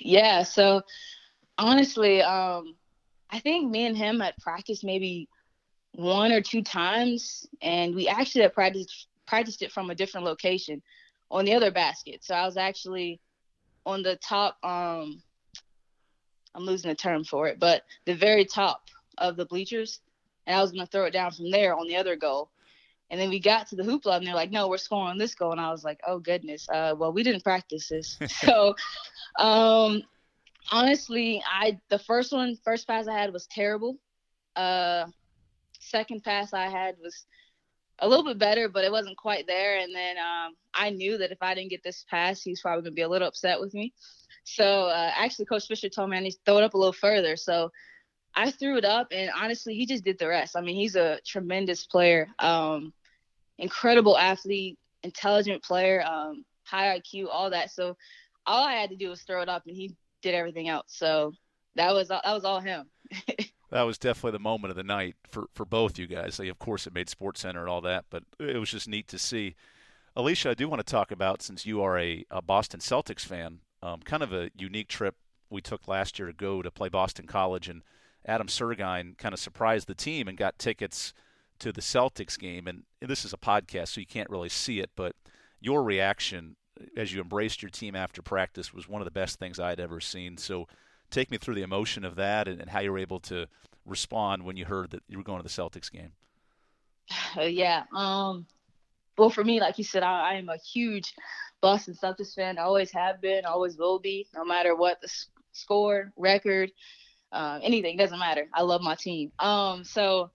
Yeah, 0.00 0.42
so 0.42 0.82
Honestly, 1.58 2.22
um, 2.22 2.76
I 3.30 3.40
think 3.40 3.70
me 3.70 3.86
and 3.86 3.96
him 3.96 4.20
had 4.20 4.36
practiced 4.38 4.84
maybe 4.84 5.28
one 5.92 6.32
or 6.32 6.40
two 6.40 6.62
times, 6.62 7.46
and 7.60 7.94
we 7.94 8.08
actually 8.08 8.42
had 8.42 8.54
practiced 8.54 9.08
practiced 9.26 9.62
it 9.62 9.72
from 9.72 9.90
a 9.90 9.94
different 9.94 10.24
location 10.24 10.80
on 11.30 11.44
the 11.44 11.54
other 11.54 11.70
basket. 11.70 12.24
So 12.24 12.34
I 12.34 12.46
was 12.46 12.56
actually 12.56 13.20
on 13.84 14.02
the 14.02 14.16
top. 14.16 14.56
Um, 14.62 15.22
I'm 16.54 16.64
losing 16.64 16.88
the 16.88 16.94
term 16.94 17.24
for 17.24 17.48
it, 17.48 17.58
but 17.58 17.82
the 18.06 18.14
very 18.14 18.44
top 18.44 18.82
of 19.18 19.36
the 19.36 19.44
bleachers, 19.44 20.00
and 20.46 20.56
I 20.56 20.62
was 20.62 20.70
gonna 20.70 20.86
throw 20.86 21.04
it 21.04 21.12
down 21.12 21.32
from 21.32 21.50
there 21.50 21.76
on 21.76 21.88
the 21.88 21.96
other 21.96 22.16
goal. 22.16 22.50
And 23.10 23.18
then 23.18 23.30
we 23.30 23.40
got 23.40 23.66
to 23.68 23.76
the 23.76 23.82
hoopla, 23.82 24.18
and 24.18 24.26
they're 24.26 24.34
like, 24.34 24.50
"No, 24.50 24.68
we're 24.68 24.78
scoring 24.78 25.18
this 25.18 25.34
goal." 25.34 25.52
And 25.52 25.60
I 25.60 25.70
was 25.70 25.82
like, 25.82 26.00
"Oh 26.06 26.18
goodness, 26.18 26.68
uh, 26.68 26.94
well 26.96 27.12
we 27.12 27.22
didn't 27.22 27.42
practice 27.42 27.88
this." 27.88 28.18
so, 28.28 28.76
um, 29.38 30.02
honestly, 30.70 31.42
I 31.46 31.78
the 31.88 31.98
first 31.98 32.32
one, 32.32 32.56
first 32.64 32.86
pass 32.86 33.08
I 33.08 33.18
had 33.18 33.32
was 33.32 33.46
terrible. 33.46 33.98
Uh, 34.56 35.06
second 35.80 36.24
pass 36.24 36.52
I 36.52 36.68
had 36.68 36.96
was 37.02 37.26
a 38.00 38.08
little 38.08 38.24
bit 38.24 38.38
better, 38.38 38.68
but 38.68 38.84
it 38.84 38.92
wasn't 38.92 39.16
quite 39.16 39.46
there. 39.46 39.78
And 39.78 39.94
then 39.94 40.16
um, 40.18 40.54
I 40.74 40.90
knew 40.90 41.18
that 41.18 41.32
if 41.32 41.38
I 41.40 41.54
didn't 41.54 41.70
get 41.70 41.82
this 41.82 42.04
pass, 42.08 42.42
he's 42.42 42.60
probably 42.60 42.82
gonna 42.82 42.94
be 42.94 43.02
a 43.02 43.08
little 43.08 43.28
upset 43.28 43.60
with 43.60 43.74
me. 43.74 43.92
So 44.44 44.86
uh, 44.86 45.12
actually, 45.14 45.46
Coach 45.46 45.66
Fisher 45.66 45.88
told 45.88 46.10
me 46.10 46.16
I 46.16 46.20
need 46.20 46.32
to 46.32 46.38
throw 46.44 46.58
it 46.58 46.64
up 46.64 46.74
a 46.74 46.78
little 46.78 46.92
further. 46.92 47.36
So 47.36 47.70
I 48.34 48.50
threw 48.50 48.76
it 48.76 48.84
up, 48.84 49.08
and 49.10 49.30
honestly, 49.34 49.74
he 49.74 49.84
just 49.84 50.04
did 50.04 50.18
the 50.18 50.28
rest. 50.28 50.56
I 50.56 50.60
mean, 50.60 50.76
he's 50.76 50.96
a 50.96 51.18
tremendous 51.26 51.86
player, 51.86 52.28
um, 52.38 52.92
incredible 53.58 54.16
athlete, 54.16 54.78
intelligent 55.02 55.62
player, 55.62 56.04
um, 56.06 56.44
high 56.64 56.98
IQ, 56.98 57.26
all 57.30 57.50
that. 57.50 57.70
So 57.70 57.96
all 58.46 58.64
I 58.64 58.74
had 58.74 58.90
to 58.90 58.96
do 58.96 59.08
was 59.08 59.22
throw 59.22 59.42
it 59.42 59.48
up, 59.48 59.64
and 59.66 59.76
he 59.76 59.96
did 60.30 60.36
everything 60.36 60.68
else. 60.68 60.86
So 60.88 61.32
that 61.76 61.94
was 61.94 62.08
that 62.08 62.22
was 62.24 62.44
all 62.44 62.60
him. 62.60 62.90
that 63.70 63.82
was 63.82 63.98
definitely 63.98 64.32
the 64.32 64.42
moment 64.42 64.70
of 64.70 64.76
the 64.76 64.84
night 64.84 65.16
for 65.28 65.46
for 65.54 65.64
both 65.64 65.98
you 65.98 66.06
guys. 66.06 66.38
Like, 66.38 66.50
of 66.50 66.58
course, 66.58 66.86
it 66.86 66.94
made 66.94 67.08
Sports 67.08 67.40
Center 67.40 67.60
and 67.60 67.68
all 67.68 67.80
that, 67.82 68.04
but 68.10 68.24
it 68.38 68.58
was 68.58 68.70
just 68.70 68.88
neat 68.88 69.08
to 69.08 69.18
see. 69.18 69.56
Alicia, 70.16 70.50
I 70.50 70.54
do 70.54 70.68
want 70.68 70.84
to 70.84 70.90
talk 70.90 71.10
about 71.12 71.42
since 71.42 71.64
you 71.64 71.80
are 71.80 71.98
a, 71.98 72.24
a 72.30 72.42
Boston 72.42 72.80
Celtics 72.80 73.24
fan, 73.24 73.60
um, 73.82 74.00
kind 74.00 74.22
of 74.22 74.32
a 74.32 74.50
unique 74.56 74.88
trip 74.88 75.14
we 75.48 75.60
took 75.60 75.86
last 75.86 76.18
year 76.18 76.26
to 76.26 76.34
go 76.34 76.60
to 76.60 76.70
play 76.70 76.88
Boston 76.88 77.26
College, 77.26 77.68
and 77.68 77.82
Adam 78.26 78.48
Sergine 78.48 79.16
kind 79.16 79.32
of 79.32 79.38
surprised 79.38 79.86
the 79.86 79.94
team 79.94 80.26
and 80.26 80.36
got 80.36 80.58
tickets 80.58 81.14
to 81.60 81.72
the 81.72 81.80
Celtics 81.80 82.38
game. 82.38 82.66
And 82.66 82.82
this 83.00 83.24
is 83.24 83.32
a 83.32 83.38
podcast, 83.38 83.88
so 83.88 84.00
you 84.00 84.06
can't 84.06 84.30
really 84.30 84.48
see 84.48 84.80
it, 84.80 84.90
but 84.96 85.14
your 85.60 85.82
reaction 85.82 86.56
as 86.96 87.12
you 87.12 87.20
embraced 87.20 87.62
your 87.62 87.70
team 87.70 87.94
after 87.94 88.22
practice 88.22 88.72
was 88.72 88.88
one 88.88 89.00
of 89.00 89.04
the 89.04 89.10
best 89.10 89.38
things 89.38 89.58
I'd 89.58 89.80
ever 89.80 90.00
seen. 90.00 90.36
So 90.36 90.68
take 91.10 91.30
me 91.30 91.38
through 91.38 91.54
the 91.54 91.62
emotion 91.62 92.04
of 92.04 92.16
that 92.16 92.48
and, 92.48 92.60
and 92.60 92.70
how 92.70 92.80
you 92.80 92.92
were 92.92 92.98
able 92.98 93.20
to 93.20 93.46
respond 93.84 94.44
when 94.44 94.56
you 94.56 94.64
heard 94.64 94.90
that 94.90 95.02
you 95.08 95.18
were 95.18 95.24
going 95.24 95.38
to 95.38 95.42
the 95.42 95.48
Celtics 95.48 95.90
game. 95.90 96.12
Yeah. 97.40 97.84
Um, 97.94 98.46
well, 99.16 99.30
for 99.30 99.42
me, 99.42 99.60
like 99.60 99.78
you 99.78 99.84
said, 99.84 100.02
I, 100.02 100.32
I, 100.32 100.34
am 100.34 100.48
a 100.48 100.58
huge 100.58 101.14
Boston 101.60 101.94
Celtics 101.94 102.34
fan. 102.34 102.58
I 102.58 102.62
always 102.62 102.90
have 102.92 103.20
been, 103.20 103.44
always 103.44 103.76
will 103.76 103.98
be, 103.98 104.26
no 104.34 104.44
matter 104.44 104.76
what 104.76 105.00
the 105.00 105.08
score, 105.52 106.12
record, 106.16 106.70
uh, 107.32 107.58
anything 107.62 107.96
doesn't 107.96 108.18
matter. 108.18 108.46
I 108.52 108.62
love 108.62 108.80
my 108.80 108.94
team. 108.94 109.32
Um, 109.38 109.84
so 109.84 110.30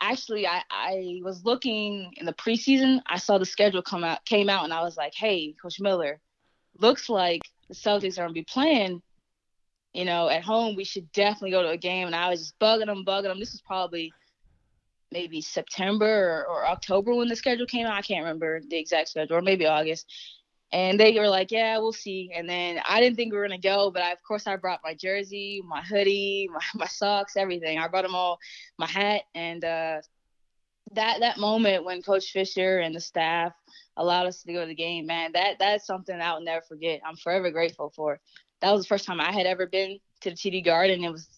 actually, 0.00 0.46
I, 0.46 0.62
I 0.70 1.20
was 1.22 1.44
looking 1.44 2.12
in 2.16 2.26
the 2.26 2.32
preseason. 2.32 3.00
I 3.06 3.18
saw 3.18 3.38
the 3.38 3.44
schedule 3.44 3.82
come 3.82 4.04
out, 4.04 4.24
came 4.24 4.48
out, 4.48 4.64
and 4.64 4.72
I 4.72 4.82
was 4.82 4.96
like, 4.96 5.14
hey, 5.14 5.54
Coach 5.60 5.80
Miller, 5.80 6.20
looks 6.78 7.08
like 7.08 7.42
the 7.68 7.74
Celtics 7.74 8.18
are 8.18 8.22
gonna 8.22 8.32
be 8.32 8.44
playing 8.44 9.02
you 9.96 10.04
know, 10.04 10.28
at 10.28 10.42
home 10.42 10.76
we 10.76 10.84
should 10.84 11.10
definitely 11.12 11.52
go 11.52 11.62
to 11.62 11.70
a 11.70 11.76
game. 11.78 12.06
And 12.06 12.14
I 12.14 12.28
was 12.28 12.40
just 12.40 12.58
bugging 12.58 12.86
them, 12.86 13.02
bugging 13.06 13.24
them. 13.24 13.40
This 13.40 13.52
was 13.52 13.62
probably 13.62 14.12
maybe 15.10 15.40
September 15.40 16.06
or, 16.06 16.46
or, 16.46 16.66
October 16.66 17.14
when 17.14 17.28
the 17.28 17.36
schedule 17.36 17.64
came 17.64 17.86
out. 17.86 17.94
I 17.94 18.02
can't 18.02 18.22
remember 18.22 18.60
the 18.68 18.76
exact 18.76 19.08
schedule, 19.08 19.36
or 19.36 19.42
maybe 19.42 19.64
August. 19.64 20.06
And 20.72 20.98
they 20.98 21.18
were 21.18 21.28
like, 21.28 21.50
"Yeah, 21.52 21.78
we'll 21.78 21.92
see." 21.92 22.30
And 22.34 22.48
then 22.48 22.80
I 22.88 23.00
didn't 23.00 23.16
think 23.16 23.32
we 23.32 23.38
were 23.38 23.46
gonna 23.46 23.58
go, 23.58 23.90
but 23.90 24.02
I, 24.02 24.12
of 24.12 24.22
course 24.22 24.46
I 24.46 24.56
brought 24.56 24.80
my 24.84 24.94
jersey, 24.94 25.62
my 25.66 25.82
hoodie, 25.82 26.48
my, 26.52 26.60
my 26.74 26.86
socks, 26.86 27.36
everything. 27.36 27.78
I 27.78 27.88
brought 27.88 28.02
them 28.02 28.14
all, 28.14 28.38
my 28.78 28.86
hat, 28.86 29.22
and 29.34 29.64
uh, 29.64 30.00
that 30.92 31.20
that 31.20 31.38
moment 31.38 31.84
when 31.84 32.02
Coach 32.02 32.32
Fisher 32.32 32.78
and 32.80 32.94
the 32.94 33.00
staff 33.00 33.52
allowed 33.96 34.26
us 34.26 34.42
to 34.42 34.52
go 34.52 34.62
to 34.62 34.66
the 34.66 34.74
game, 34.74 35.06
man, 35.06 35.32
that 35.32 35.58
that's 35.58 35.86
something 35.86 36.20
I'll 36.20 36.42
never 36.42 36.62
forget. 36.62 37.00
I'm 37.06 37.16
forever 37.16 37.50
grateful 37.50 37.92
for 37.94 38.20
that 38.60 38.72
was 38.72 38.82
the 38.82 38.88
first 38.88 39.04
time 39.04 39.20
I 39.20 39.32
had 39.32 39.46
ever 39.46 39.66
been 39.66 39.98
to 40.22 40.30
the 40.30 40.36
TD 40.36 40.64
Garden. 40.64 41.04
It 41.04 41.12
was 41.12 41.28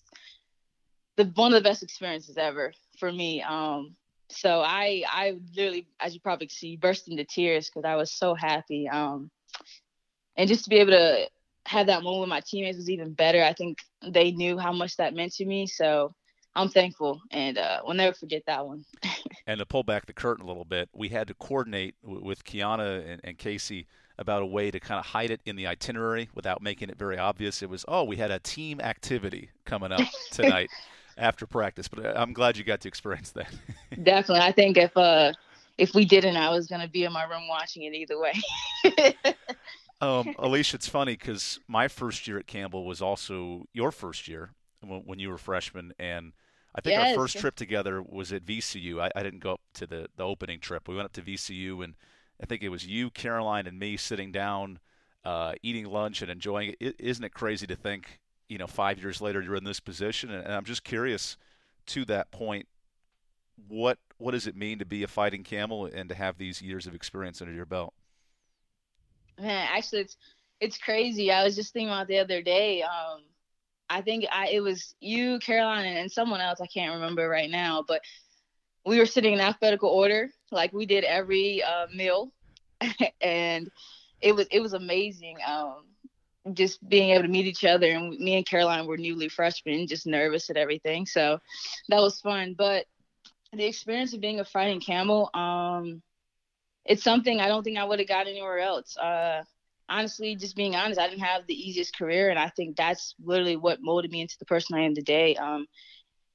the 1.17 1.25
one 1.35 1.53
of 1.53 1.63
the 1.63 1.69
best 1.69 1.83
experiences 1.83 2.37
ever 2.37 2.73
for 2.99 3.11
me. 3.11 3.43
Um, 3.43 3.97
so 4.31 4.61
I 4.61 5.05
I 5.09 5.39
literally, 5.55 5.89
as 6.01 6.15
you 6.15 6.21
probably 6.21 6.49
see, 6.49 6.77
burst 6.77 7.09
into 7.09 7.25
tears 7.25 7.69
because 7.69 7.85
I 7.85 7.97
was 7.97 8.13
so 8.13 8.35
happy. 8.35 8.89
Um, 8.89 9.31
and 10.37 10.49
just 10.49 10.65
to 10.65 10.71
be 10.71 10.77
able 10.77 10.93
to 10.93 11.29
have 11.67 11.87
that 11.87 12.03
moment 12.03 12.21
with 12.21 12.29
my 12.29 12.41
teammates 12.41 12.77
was 12.77 12.91
even 12.91 13.13
better. 13.13 13.43
I 13.43 13.53
think 13.53 13.79
they 14.03 14.31
knew 14.31 14.59
how 14.59 14.73
much 14.73 14.97
that 14.97 15.15
meant 15.15 15.33
to 15.35 15.45
me. 15.45 15.67
So 15.67 16.15
I'm 16.55 16.69
thankful, 16.69 17.21
and 17.31 17.59
uh, 17.59 17.81
we'll 17.85 17.95
never 17.95 18.15
forget 18.15 18.43
that 18.47 18.67
one. 18.67 18.85
and 19.47 19.59
to 19.59 19.67
pull 19.67 19.83
back 19.83 20.07
the 20.07 20.13
curtain 20.13 20.45
a 20.45 20.49
little 20.49 20.65
bit, 20.65 20.89
we 20.93 21.09
had 21.09 21.29
to 21.29 21.35
coordinate 21.35 21.95
w- 22.03 22.25
with 22.25 22.45
Kiana 22.45 23.07
and, 23.07 23.21
and 23.25 23.39
Casey 23.39 23.87
about 24.19 24.43
a 24.43 24.47
way 24.47 24.71
to 24.71 24.81
kind 24.81 24.99
of 24.99 25.07
hide 25.07 25.31
it 25.31 25.41
in 25.45 25.57
the 25.57 25.67
itinerary 25.67 26.29
without 26.35 26.61
making 26.61 26.91
it 26.91 26.99
very 26.99 27.17
obvious. 27.19 27.63
It 27.63 27.71
was, 27.71 27.85
oh, 27.87 28.05
we 28.05 28.17
had 28.17 28.31
a 28.31 28.41
team 28.41 28.81
activity 28.81 29.51
coming 29.65 29.93
up 29.93 30.09
tonight 30.33 30.71
after 31.19 31.47
practice. 31.47 31.89
But 31.89 32.07
uh, 32.07 32.13
I'm 32.17 32.33
glad 32.33 32.57
you 32.57 32.65
got 32.65 32.81
to 32.83 32.89
experience 32.89 33.31
that. 33.33 33.51
Definitely, 34.03 34.45
I 34.45 34.53
think 34.53 34.77
if 34.77 34.97
uh 34.97 35.33
if 35.77 35.95
we 35.95 36.05
didn't, 36.05 36.37
I 36.37 36.51
was 36.51 36.67
gonna 36.67 36.89
be 36.89 37.05
in 37.05 37.13
my 37.13 37.25
room 37.25 37.49
watching 37.49 37.83
it 37.83 37.95
either 37.95 38.19
way. 38.19 38.33
um, 40.01 40.35
Alicia, 40.39 40.77
it's 40.77 40.89
funny 40.89 41.13
because 41.13 41.61
my 41.69 41.89
first 41.89 42.27
year 42.27 42.39
at 42.39 42.47
Campbell 42.47 42.85
was 42.85 43.03
also 43.03 43.67
your 43.73 43.93
first 43.93 44.29
year 44.29 44.51
when, 44.81 45.01
when 45.01 45.19
you 45.19 45.29
were 45.29 45.39
freshman, 45.39 45.93
and 45.99 46.33
I 46.75 46.81
think 46.81 46.95
yes. 46.95 47.11
our 47.11 47.23
first 47.23 47.39
trip 47.39 47.57
together 47.57 48.03
was 48.03 48.33
at 48.33 48.45
VCU. 48.45 49.01
I, 49.01 49.11
I 49.15 49.23
didn't 49.23 49.41
go 49.41 49.53
up 49.55 49.61
to 49.75 49.87
the 49.87 50.09
the 50.17 50.25
opening 50.25 50.61
trip. 50.61 50.89
We 50.89 50.95
went 50.95 51.07
up 51.07 51.13
to 51.13 51.23
VCU 51.23 51.85
and 51.85 51.95
I 52.43 52.47
think 52.47 52.63
it 52.63 52.69
was 52.69 52.87
you, 52.87 53.11
Caroline, 53.11 53.67
and 53.67 53.79
me 53.79 53.97
sitting 53.97 54.31
down, 54.31 54.79
uh, 55.25 55.55
eating 55.63 55.87
lunch 55.87 56.23
and 56.23 56.31
enjoying 56.31 56.75
it. 56.79 56.97
Isn't 56.99 57.25
it 57.25 57.35
crazy 57.35 57.67
to 57.67 57.77
think, 57.77 58.21
you 58.49 58.59
know, 58.59 58.67
five 58.67 58.99
years 59.01 59.21
later 59.21 59.41
you're 59.41 59.57
in 59.57 59.65
this 59.65 59.81
position? 59.81 60.31
And 60.31 60.53
I'm 60.53 60.65
just 60.65 60.85
curious, 60.85 61.37
to 61.89 62.05
that 62.07 62.31
point, 62.31 62.69
what 63.67 63.99
what 64.19 64.33
does 64.33 64.47
it 64.47 64.57
mean 64.57 64.79
to 64.79 64.85
be 64.85 65.03
a 65.03 65.09
fighting 65.09 65.43
camel 65.43 65.87
and 65.87 66.09
to 66.09 66.15
have 66.15 66.39
these 66.39 66.61
years 66.63 66.87
of 66.87 66.95
experience 66.95 67.41
under 67.41 67.53
your 67.53 67.67
belt? 67.67 67.95
Man, 69.39 69.69
actually, 69.71 70.03
it's 70.03 70.17
it's 70.61 70.79
crazy. 70.79 71.31
I 71.31 71.45
was 71.45 71.55
just 71.55 71.73
thinking 71.73 71.89
about 71.89 72.09
the 72.09 72.19
other 72.19 72.43
day. 72.43 72.83
Um, 72.83 73.23
I 73.91 74.01
think 74.03 74.25
I 74.31 74.49
it 74.49 74.61
was 74.61 74.95
you, 75.01 75.39
Caroline, 75.41 75.87
and 75.87 76.11
someone 76.11 76.41
else. 76.41 76.61
I 76.61 76.67
can't 76.67 76.95
remember 76.95 77.29
right 77.29 77.51
now, 77.51 77.85
but 77.87 78.03
we 78.85 78.99
were 78.99 79.07
sitting 79.07 79.35
in 79.35 79.41
alphabetical 79.41 79.91
order 79.91 80.31
like 80.51 80.73
we 80.73 80.87
did 80.87 81.05
every 81.05 81.63
uh, 81.63 81.87
meal, 81.95 82.33
and 83.21 83.71
it 84.21 84.35
was 84.35 84.47
it 84.51 84.61
was 84.61 84.73
amazing. 84.73 85.39
Um, 85.47 85.85
just 86.53 86.87
being 86.89 87.11
able 87.11 87.23
to 87.23 87.29
meet 87.29 87.47
each 87.47 87.65
other, 87.65 87.91
and 87.91 88.19
me 88.19 88.37
and 88.37 88.47
Caroline 88.47 88.87
were 88.87 88.97
newly 88.97 89.29
freshmen, 89.29 89.87
just 89.87 90.07
nervous 90.07 90.51
at 90.51 90.57
everything. 90.57 91.07
So 91.07 91.39
that 91.89 92.01
was 92.01 92.21
fun. 92.21 92.55
But 92.57 92.87
the 93.53 93.65
experience 93.65 94.15
of 94.15 94.21
being 94.21 94.41
a 94.41 94.45
fighting 94.45 94.81
camel, 94.81 95.31
um, 95.35 96.03
it's 96.85 97.03
something 97.03 97.41
I 97.41 97.49
don't 97.49 97.63
think 97.63 97.79
I 97.79 97.85
would 97.85 97.99
have 97.99 98.09
got 98.09 98.27
anywhere 98.27 98.59
else. 98.61 98.97
Uh, 98.97 99.43
honestly, 99.89 100.37
just 100.37 100.57
being 100.57 100.75
honest, 100.75 101.01
I 101.01 101.09
didn't 101.09 101.25
have 101.25 101.47
the 101.47 101.55
easiest 101.55 101.97
career, 101.97 102.31
and 102.31 102.39
I 102.39 102.49
think 102.49 102.77
that's 102.77 103.15
literally 103.23 103.57
what 103.57 103.83
molded 103.83 104.11
me 104.11 104.21
into 104.21 104.37
the 104.39 104.47
person 104.47 104.77
I 104.77 104.83
am 104.83 104.95
today. 104.95 105.37
Um, 105.37 105.67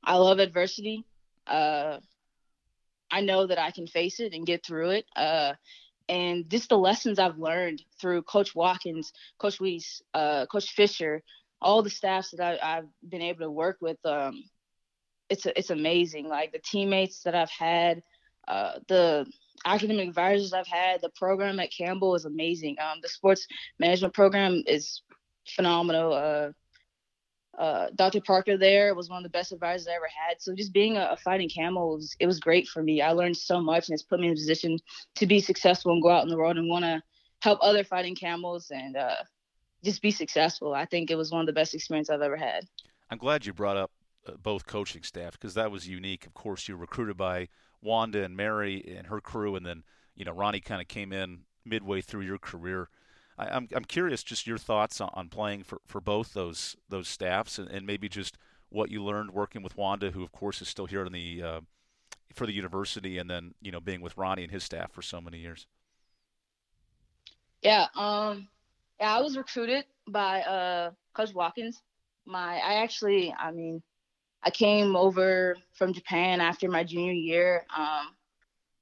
I 0.03 0.17
love 0.17 0.39
adversity. 0.39 1.05
Uh, 1.48 2.00
I 3.12 3.22
know 3.22 3.45
that 3.45 3.60
I 3.60 3.72
can 3.72 3.88
face 3.88 4.19
it 4.19 4.33
and 4.33 4.45
get 4.45 4.65
through 4.65 4.91
it. 4.91 5.05
Uh, 5.15 5.53
and 6.10 6.50
just 6.50 6.69
the 6.69 6.77
lessons 6.77 7.19
I've 7.19 7.38
learned 7.38 7.81
through 8.00 8.24
Coach 8.24 8.53
Watkins, 8.55 9.13
Coach 9.39 9.60
Weiss, 9.60 10.01
uh, 10.13 10.45
Coach 10.48 10.72
Fisher, 10.72 11.22
all 11.62 11.81
the 11.81 11.89
staffs 11.89 12.31
that 12.31 12.63
I, 12.63 12.75
have 12.75 12.88
been 13.07 13.22
able 13.22 13.41
to 13.41 13.51
work 13.51 13.77
with. 13.81 13.98
Um, 14.05 14.43
it's 15.29 15.45
it's 15.45 15.69
amazing. 15.69 16.27
Like 16.27 16.51
the 16.51 16.60
teammates 16.60 17.24
that 17.24 17.36
I've 17.36 17.50
had, 17.50 18.03
uh, 18.48 18.79
the 18.88 19.25
academic 19.65 20.10
advisors 20.10 20.53
I've 20.53 20.67
had, 20.67 21.01
the 21.01 21.12
program 21.15 21.60
at 21.60 21.72
Campbell 21.72 22.15
is 22.15 22.25
amazing. 22.25 22.75
Um, 22.79 23.00
the 23.01 23.10
sports 23.10 23.48
management 23.79 24.13
program 24.13 24.63
is 24.67 25.01
phenomenal. 25.48 26.13
Uh, 26.13 26.50
uh, 27.57 27.88
Dr. 27.95 28.22
Parker 28.22 28.57
there 28.57 28.95
was 28.95 29.10
one 29.10 29.17
of 29.17 29.24
the 29.24 29.29
best 29.29 29.51
advisors 29.51 29.88
I 29.88 29.93
ever 29.95 30.07
had. 30.07 30.41
So 30.41 30.55
just 30.55 30.74
being 30.74 30.98
a, 30.98 31.10
a, 31.12 31.17
fighting 31.17 31.50
camel 31.50 31.95
was 31.95 32.15
it 32.19 32.25
was 32.25 32.39
great 32.39 32.67
for 32.67 32.81
me. 32.81 33.01
I 33.01 33.12
learned 33.12 33.38
so 33.38 33.62
much 33.62 33.88
and 33.88 33.93
it's 33.93 34.03
put 34.03 34.19
me 34.19 34.27
in 34.27 34.33
a 34.33 34.36
position 34.36 34.79
to 35.15 35.27
be 35.27 35.39
successful 35.39 35.91
and 35.91 36.01
go 36.01 36.10
out 36.10 36.24
in 36.24 36.29
the 36.29 36.38
world 36.38 36.57
and 36.57 36.67
want 36.67 36.83
to 36.83 37.01
help 37.41 37.60
other 37.62 37.83
fighting 37.83 38.15
camels. 38.15 38.72
And 38.72 38.98
uh, 38.98 39.15
just 39.83 40.01
be 40.01 40.12
successful. 40.12 40.74
I 40.74 40.86
think 40.86 41.12
it 41.12 41.15
was 41.15 41.31
one 41.31 41.41
of 41.41 41.48
the 41.48 41.53
best 41.53 41.75
experiences 41.75 42.12
I've 42.12 42.22
ever 42.22 42.38
had. 42.38 42.65
I'm 43.10 43.17
glad 43.17 43.45
you 43.45 43.53
brought 43.53 43.77
up 43.77 43.91
uh, 44.27 44.33
both 44.41 44.65
coaching 44.65 45.03
staff 45.03 45.33
because 45.33 45.53
that 45.53 45.72
was 45.72 45.88
unique. 45.88 46.25
Of 46.25 46.33
course, 46.33 46.67
you 46.67 46.75
were 46.75 46.81
recruited 46.81 47.17
by 47.17 47.50
Wanda 47.81 48.24
and 48.24 48.36
Mary 48.36 48.83
and 48.98 49.07
her 49.07 49.22
crew, 49.22 49.55
and 49.55 49.65
then 49.65 49.83
you 50.15 50.25
know 50.25 50.31
Ronnie 50.31 50.62
kind 50.62 50.81
of 50.81 50.88
came 50.88 51.12
in 51.12 51.41
midway 51.65 52.01
through 52.01 52.22
your 52.22 52.39
career. 52.39 52.89
I, 53.38 53.46
am 53.46 53.52
I'm, 53.54 53.68
I'm 53.78 53.86
curious 53.86 54.24
just 54.24 54.48
your 54.48 54.58
thoughts 54.58 55.02
on, 55.02 55.10
on, 55.13 55.30
playing 55.30 55.63
for, 55.63 55.80
for 55.88 56.00
both 56.00 56.34
those 56.34 56.75
those 56.90 57.08
staffs 57.08 57.58
and, 57.58 57.70
and, 57.70 57.86
maybe 57.86 58.08
just 58.08 58.38
what 58.70 58.92
you 58.92 59.04
learned 59.04 59.32
working 59.32 59.63
with 59.63 59.78
Wanda, 59.78 60.12
who 60.12 60.24
of 60.24 60.32
course 60.32 60.62
is 60.62 60.68
still 60.68 60.86
here 60.86 61.06
in 61.06 61.13
the 61.13 61.42
uh, 61.42 61.62
for 62.34 62.46
the 62.46 62.54
university, 62.54 63.18
and 63.18 63.30
then 63.30 63.54
you 63.62 63.72
know 63.72 63.80
being 63.80 64.02
with 64.02 64.18
Ronnie 64.18 64.44
and 64.44 64.52
his 64.52 64.63
staff 64.63 64.92
for 64.92 65.02
so 65.02 65.22
many 65.22 65.40
years. 65.40 65.68
Yeah, 67.62 67.88
um, 67.96 68.50
yeah, 69.00 69.16
I 69.16 69.22
was 69.22 69.38
recruited 69.38 69.86
by 70.08 70.42
uh, 70.42 70.92
Coach 71.13 71.34
Watkins. 71.34 71.82
My, 72.25 72.56
I 72.58 72.75
actually, 72.84 73.34
I 73.38 73.52
mean, 73.52 73.82
I 74.44 74.50
came 74.50 74.96
over 74.96 75.56
from 75.74 75.94
Japan 75.94 76.42
after 76.42 76.70
my 76.70 76.84
junior 76.84 77.13
year, 77.13 77.66
um, 77.75 78.08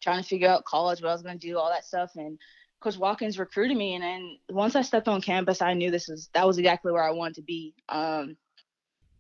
trying 0.02 0.22
to 0.22 0.28
figure 0.28 0.50
out 0.50 0.66
college, 0.66 1.02
what 1.02 1.10
I 1.10 1.14
was 1.14 1.22
going 1.22 1.40
to 1.40 1.48
do, 1.48 1.58
all 1.58 1.70
that 1.70 1.86
stuff, 1.86 2.12
and 2.16 2.40
Coach 2.82 2.98
Watkins 2.98 3.40
recruited 3.40 3.78
me, 3.78 3.94
and 3.94 4.04
then 4.04 4.38
once 4.50 4.76
I 4.76 4.82
stepped 4.82 5.08
on 5.08 5.22
campus, 5.22 5.62
I 5.62 5.74
knew 5.74 5.92
this 5.92 6.08
was 6.08 6.30
that 6.34 6.48
was 6.48 6.58
exactly 6.58 6.92
where 6.92 7.04
I 7.04 7.12
wanted 7.12 7.36
to 7.36 7.44
be. 7.44 7.76
Um, 7.90 8.38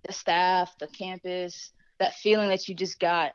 the 0.05 0.13
staff, 0.13 0.73
the 0.79 0.87
campus, 0.87 1.71
that 1.99 2.15
feeling 2.15 2.49
that 2.49 2.67
you 2.67 2.75
just 2.75 2.99
got 2.99 3.33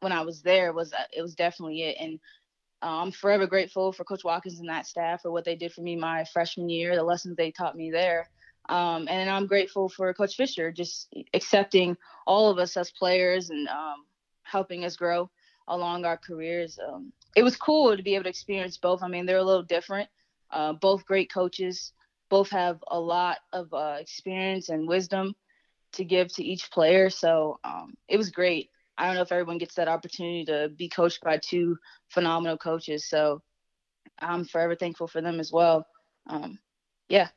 when 0.00 0.12
I 0.12 0.22
was 0.22 0.42
there 0.42 0.72
was 0.72 0.92
uh, 0.92 1.04
it 1.12 1.22
was 1.22 1.34
definitely 1.34 1.82
it. 1.82 1.96
And 1.98 2.20
uh, 2.82 3.02
I'm 3.02 3.10
forever 3.10 3.46
grateful 3.46 3.92
for 3.92 4.04
Coach 4.04 4.22
Watkins 4.24 4.60
and 4.60 4.68
that 4.68 4.86
staff 4.86 5.22
for 5.22 5.32
what 5.32 5.44
they 5.44 5.56
did 5.56 5.72
for 5.72 5.80
me 5.80 5.96
my 5.96 6.24
freshman 6.32 6.68
year, 6.68 6.94
the 6.94 7.02
lessons 7.02 7.36
they 7.36 7.50
taught 7.50 7.76
me 7.76 7.90
there. 7.90 8.28
Um, 8.68 9.08
and 9.10 9.28
I'm 9.28 9.46
grateful 9.46 9.88
for 9.88 10.14
Coach 10.14 10.36
Fisher 10.36 10.70
just 10.70 11.12
accepting 11.34 11.96
all 12.26 12.50
of 12.50 12.58
us 12.58 12.76
as 12.76 12.90
players 12.92 13.50
and 13.50 13.68
um, 13.68 14.06
helping 14.42 14.84
us 14.84 14.96
grow 14.96 15.30
along 15.68 16.04
our 16.04 16.16
careers. 16.16 16.78
Um, 16.86 17.12
it 17.36 17.42
was 17.42 17.56
cool 17.56 17.96
to 17.96 18.02
be 18.02 18.14
able 18.14 18.24
to 18.24 18.30
experience 18.30 18.76
both. 18.76 19.02
I 19.02 19.08
mean, 19.08 19.26
they're 19.26 19.38
a 19.38 19.44
little 19.44 19.62
different. 19.62 20.08
Uh, 20.50 20.72
both 20.72 21.06
great 21.06 21.32
coaches. 21.32 21.92
Both 22.28 22.50
have 22.50 22.82
a 22.88 22.98
lot 22.98 23.38
of 23.52 23.72
uh, 23.72 23.96
experience 23.98 24.68
and 24.68 24.88
wisdom 24.88 25.34
to 25.92 26.04
give 26.04 26.32
to 26.34 26.44
each 26.44 26.70
player. 26.70 27.10
So 27.10 27.58
um, 27.64 27.94
it 28.08 28.16
was 28.16 28.30
great. 28.30 28.70
I 28.96 29.06
don't 29.06 29.16
know 29.16 29.22
if 29.22 29.32
everyone 29.32 29.58
gets 29.58 29.74
that 29.74 29.88
opportunity 29.88 30.44
to 30.46 30.70
be 30.76 30.88
coached 30.88 31.22
by 31.22 31.38
two 31.38 31.76
phenomenal 32.08 32.56
coaches. 32.56 33.08
So 33.08 33.42
I'm 34.18 34.44
forever 34.44 34.74
thankful 34.74 35.08
for 35.08 35.20
them 35.20 35.40
as 35.40 35.52
well. 35.52 35.86
Um, 36.28 36.58
yeah. 37.08 37.28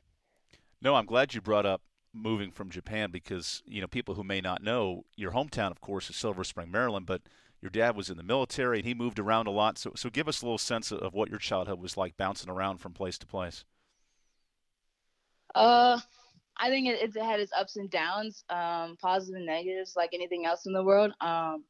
No, 0.80 0.94
I'm 0.94 1.06
glad 1.06 1.34
you 1.34 1.40
brought 1.40 1.66
up 1.66 1.82
moving 2.14 2.50
from 2.50 2.70
Japan 2.70 3.10
because 3.10 3.62
you 3.66 3.80
know 3.80 3.86
people 3.86 4.14
who 4.14 4.24
may 4.24 4.40
not 4.40 4.62
know 4.62 5.04
your 5.16 5.32
hometown, 5.32 5.70
of 5.70 5.80
course, 5.80 6.08
is 6.08 6.16
Silver 6.16 6.44
Spring, 6.44 6.70
Maryland, 6.70 7.06
but 7.06 7.22
your 7.60 7.70
dad 7.70 7.96
was 7.96 8.10
in 8.10 8.16
the 8.16 8.22
military 8.22 8.78
and 8.78 8.86
he 8.86 8.94
moved 8.94 9.18
around 9.18 9.46
a 9.46 9.50
lot. 9.50 9.78
So, 9.78 9.92
so 9.96 10.10
give 10.10 10.28
us 10.28 10.42
a 10.42 10.44
little 10.44 10.58
sense 10.58 10.92
of 10.92 11.14
what 11.14 11.28
your 11.28 11.38
childhood 11.38 11.80
was 11.80 11.96
like, 11.96 12.16
bouncing 12.16 12.50
around 12.50 12.78
from 12.78 12.92
place 12.92 13.18
to 13.18 13.26
place. 13.26 13.64
Uh, 15.54 15.98
I 16.56 16.68
think 16.68 16.88
it, 16.88 17.16
it 17.16 17.20
had 17.20 17.40
its 17.40 17.52
ups 17.56 17.76
and 17.76 17.90
downs, 17.90 18.44
um, 18.50 18.96
positive 19.00 19.36
and 19.36 19.46
negatives, 19.46 19.94
like 19.96 20.10
anything 20.12 20.46
else 20.46 20.66
in 20.66 20.72
the 20.72 20.82
world. 20.82 21.12
Um, 21.20 21.64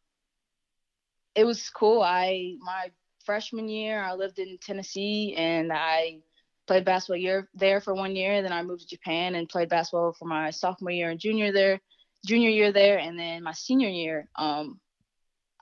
it 1.34 1.44
was 1.44 1.70
cool. 1.70 2.02
I 2.02 2.56
my 2.60 2.90
freshman 3.24 3.68
year, 3.68 4.02
I 4.02 4.14
lived 4.14 4.38
in 4.38 4.58
Tennessee, 4.58 5.34
and 5.36 5.72
I 5.72 6.18
played 6.66 6.84
basketball 6.84 7.16
year 7.16 7.48
there 7.54 7.80
for 7.80 7.94
one 7.94 8.16
year. 8.16 8.42
Then 8.42 8.52
I 8.52 8.62
moved 8.62 8.82
to 8.82 8.88
Japan 8.88 9.34
and 9.34 9.48
played 9.48 9.68
basketball 9.68 10.12
for 10.12 10.24
my 10.24 10.50
sophomore 10.50 10.90
year 10.90 11.10
and 11.10 11.20
junior 11.20 11.52
there, 11.52 11.80
junior 12.26 12.50
year 12.50 12.72
there, 12.72 12.98
and 12.98 13.18
then 13.18 13.42
my 13.42 13.52
senior 13.52 13.88
year, 13.88 14.28
um, 14.36 14.80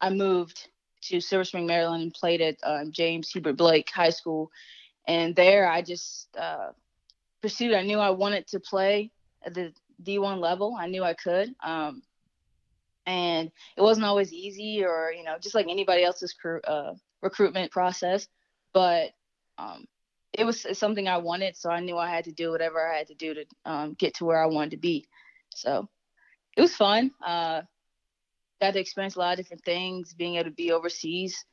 I 0.00 0.10
moved 0.10 0.68
to 1.02 1.20
Silver 1.20 1.44
Spring, 1.44 1.66
Maryland, 1.66 2.02
and 2.02 2.14
played 2.14 2.40
at 2.40 2.56
um, 2.62 2.92
James 2.92 3.30
Hubert 3.30 3.56
Blake 3.56 3.90
High 3.90 4.10
School. 4.10 4.50
And 5.06 5.36
there, 5.36 5.68
I 5.68 5.82
just 5.82 6.28
uh, 6.36 6.70
pursued. 7.40 7.74
I 7.74 7.82
knew 7.82 7.98
I 7.98 8.10
wanted 8.10 8.46
to 8.48 8.60
play 8.60 9.10
at 9.44 9.54
the 9.54 9.72
D1 10.02 10.40
level. 10.40 10.76
I 10.78 10.88
knew 10.88 11.04
I 11.04 11.14
could. 11.14 11.54
Um, 11.62 12.02
and 13.06 13.52
it 13.76 13.82
wasn't 13.82 14.06
always 14.06 14.32
easy, 14.32 14.84
or 14.84 15.12
you 15.16 15.22
know, 15.22 15.36
just 15.40 15.54
like 15.54 15.66
anybody 15.68 16.02
else's 16.02 16.34
uh, 16.66 16.94
recruitment 17.22 17.70
process. 17.70 18.26
But 18.72 19.10
um, 19.58 19.86
it 20.32 20.44
was 20.44 20.66
something 20.76 21.06
I 21.06 21.18
wanted, 21.18 21.56
so 21.56 21.70
I 21.70 21.80
knew 21.80 21.96
I 21.96 22.10
had 22.10 22.24
to 22.24 22.32
do 22.32 22.50
whatever 22.50 22.86
I 22.86 22.98
had 22.98 23.06
to 23.08 23.14
do 23.14 23.34
to 23.34 23.44
um, 23.64 23.94
get 23.94 24.14
to 24.14 24.24
where 24.24 24.42
I 24.42 24.46
wanted 24.46 24.72
to 24.72 24.76
be. 24.78 25.06
So 25.54 25.88
it 26.56 26.60
was 26.60 26.74
fun. 26.74 27.12
Uh, 27.24 27.62
got 28.60 28.72
to 28.72 28.80
experience 28.80 29.16
a 29.16 29.18
lot 29.18 29.32
of 29.32 29.38
different 29.38 29.64
things, 29.64 30.14
being 30.14 30.36
able 30.36 30.50
to 30.50 30.50
be 30.50 30.72
overseas. 30.72 31.44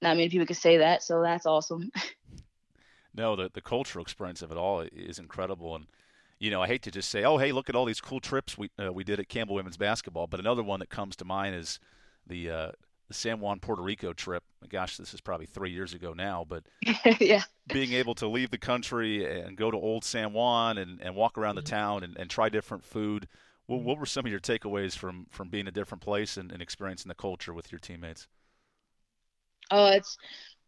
Not 0.00 0.16
many 0.16 0.28
people 0.28 0.46
can 0.46 0.56
say 0.56 0.78
that, 0.78 1.02
so 1.02 1.22
that's 1.22 1.46
awesome. 1.46 1.90
no, 3.14 3.36
the 3.36 3.50
the 3.52 3.60
cultural 3.60 4.02
experience 4.02 4.42
of 4.42 4.50
it 4.50 4.56
all 4.56 4.80
is 4.80 5.18
incredible, 5.18 5.76
and 5.76 5.86
you 6.38 6.50
know, 6.50 6.60
I 6.60 6.66
hate 6.66 6.82
to 6.82 6.90
just 6.90 7.08
say, 7.08 7.24
"Oh, 7.24 7.38
hey, 7.38 7.52
look 7.52 7.68
at 7.68 7.76
all 7.76 7.84
these 7.84 8.00
cool 8.00 8.20
trips 8.20 8.58
we 8.58 8.70
uh, 8.82 8.92
we 8.92 9.04
did 9.04 9.20
at 9.20 9.28
Campbell 9.28 9.54
women's 9.54 9.76
basketball," 9.76 10.26
but 10.26 10.40
another 10.40 10.62
one 10.62 10.80
that 10.80 10.90
comes 10.90 11.14
to 11.16 11.24
mind 11.24 11.54
is 11.54 11.78
the 12.26 12.50
uh, 12.50 12.72
the 13.12 13.14
San 13.14 13.40
Juan 13.40 13.60
Puerto 13.60 13.82
Rico 13.82 14.12
trip. 14.12 14.42
Gosh, 14.68 14.96
this 14.96 15.14
is 15.14 15.20
probably 15.20 15.46
three 15.46 15.70
years 15.70 15.94
ago 15.94 16.14
now, 16.14 16.44
but 16.48 16.64
yeah, 17.20 17.42
being 17.68 17.92
able 17.92 18.14
to 18.16 18.26
leave 18.26 18.50
the 18.50 18.58
country 18.58 19.40
and 19.40 19.56
go 19.56 19.70
to 19.70 19.76
Old 19.76 20.04
San 20.04 20.32
Juan 20.32 20.78
and, 20.78 21.00
and 21.00 21.14
walk 21.14 21.38
around 21.38 21.54
the 21.54 21.62
mm-hmm. 21.62 21.76
town 21.76 22.02
and, 22.02 22.16
and 22.16 22.28
try 22.28 22.48
different 22.48 22.84
food. 22.84 23.28
Well, 23.72 23.80
what 23.80 23.98
were 23.98 24.04
some 24.04 24.26
of 24.26 24.30
your 24.30 24.38
takeaways 24.38 24.94
from 24.94 25.26
from 25.30 25.48
being 25.48 25.66
a 25.66 25.70
different 25.70 26.02
place 26.02 26.36
and, 26.36 26.52
and 26.52 26.60
experiencing 26.60 27.08
the 27.08 27.14
culture 27.14 27.54
with 27.54 27.72
your 27.72 27.78
teammates? 27.78 28.28
Oh, 29.70 29.86
it's 29.86 30.18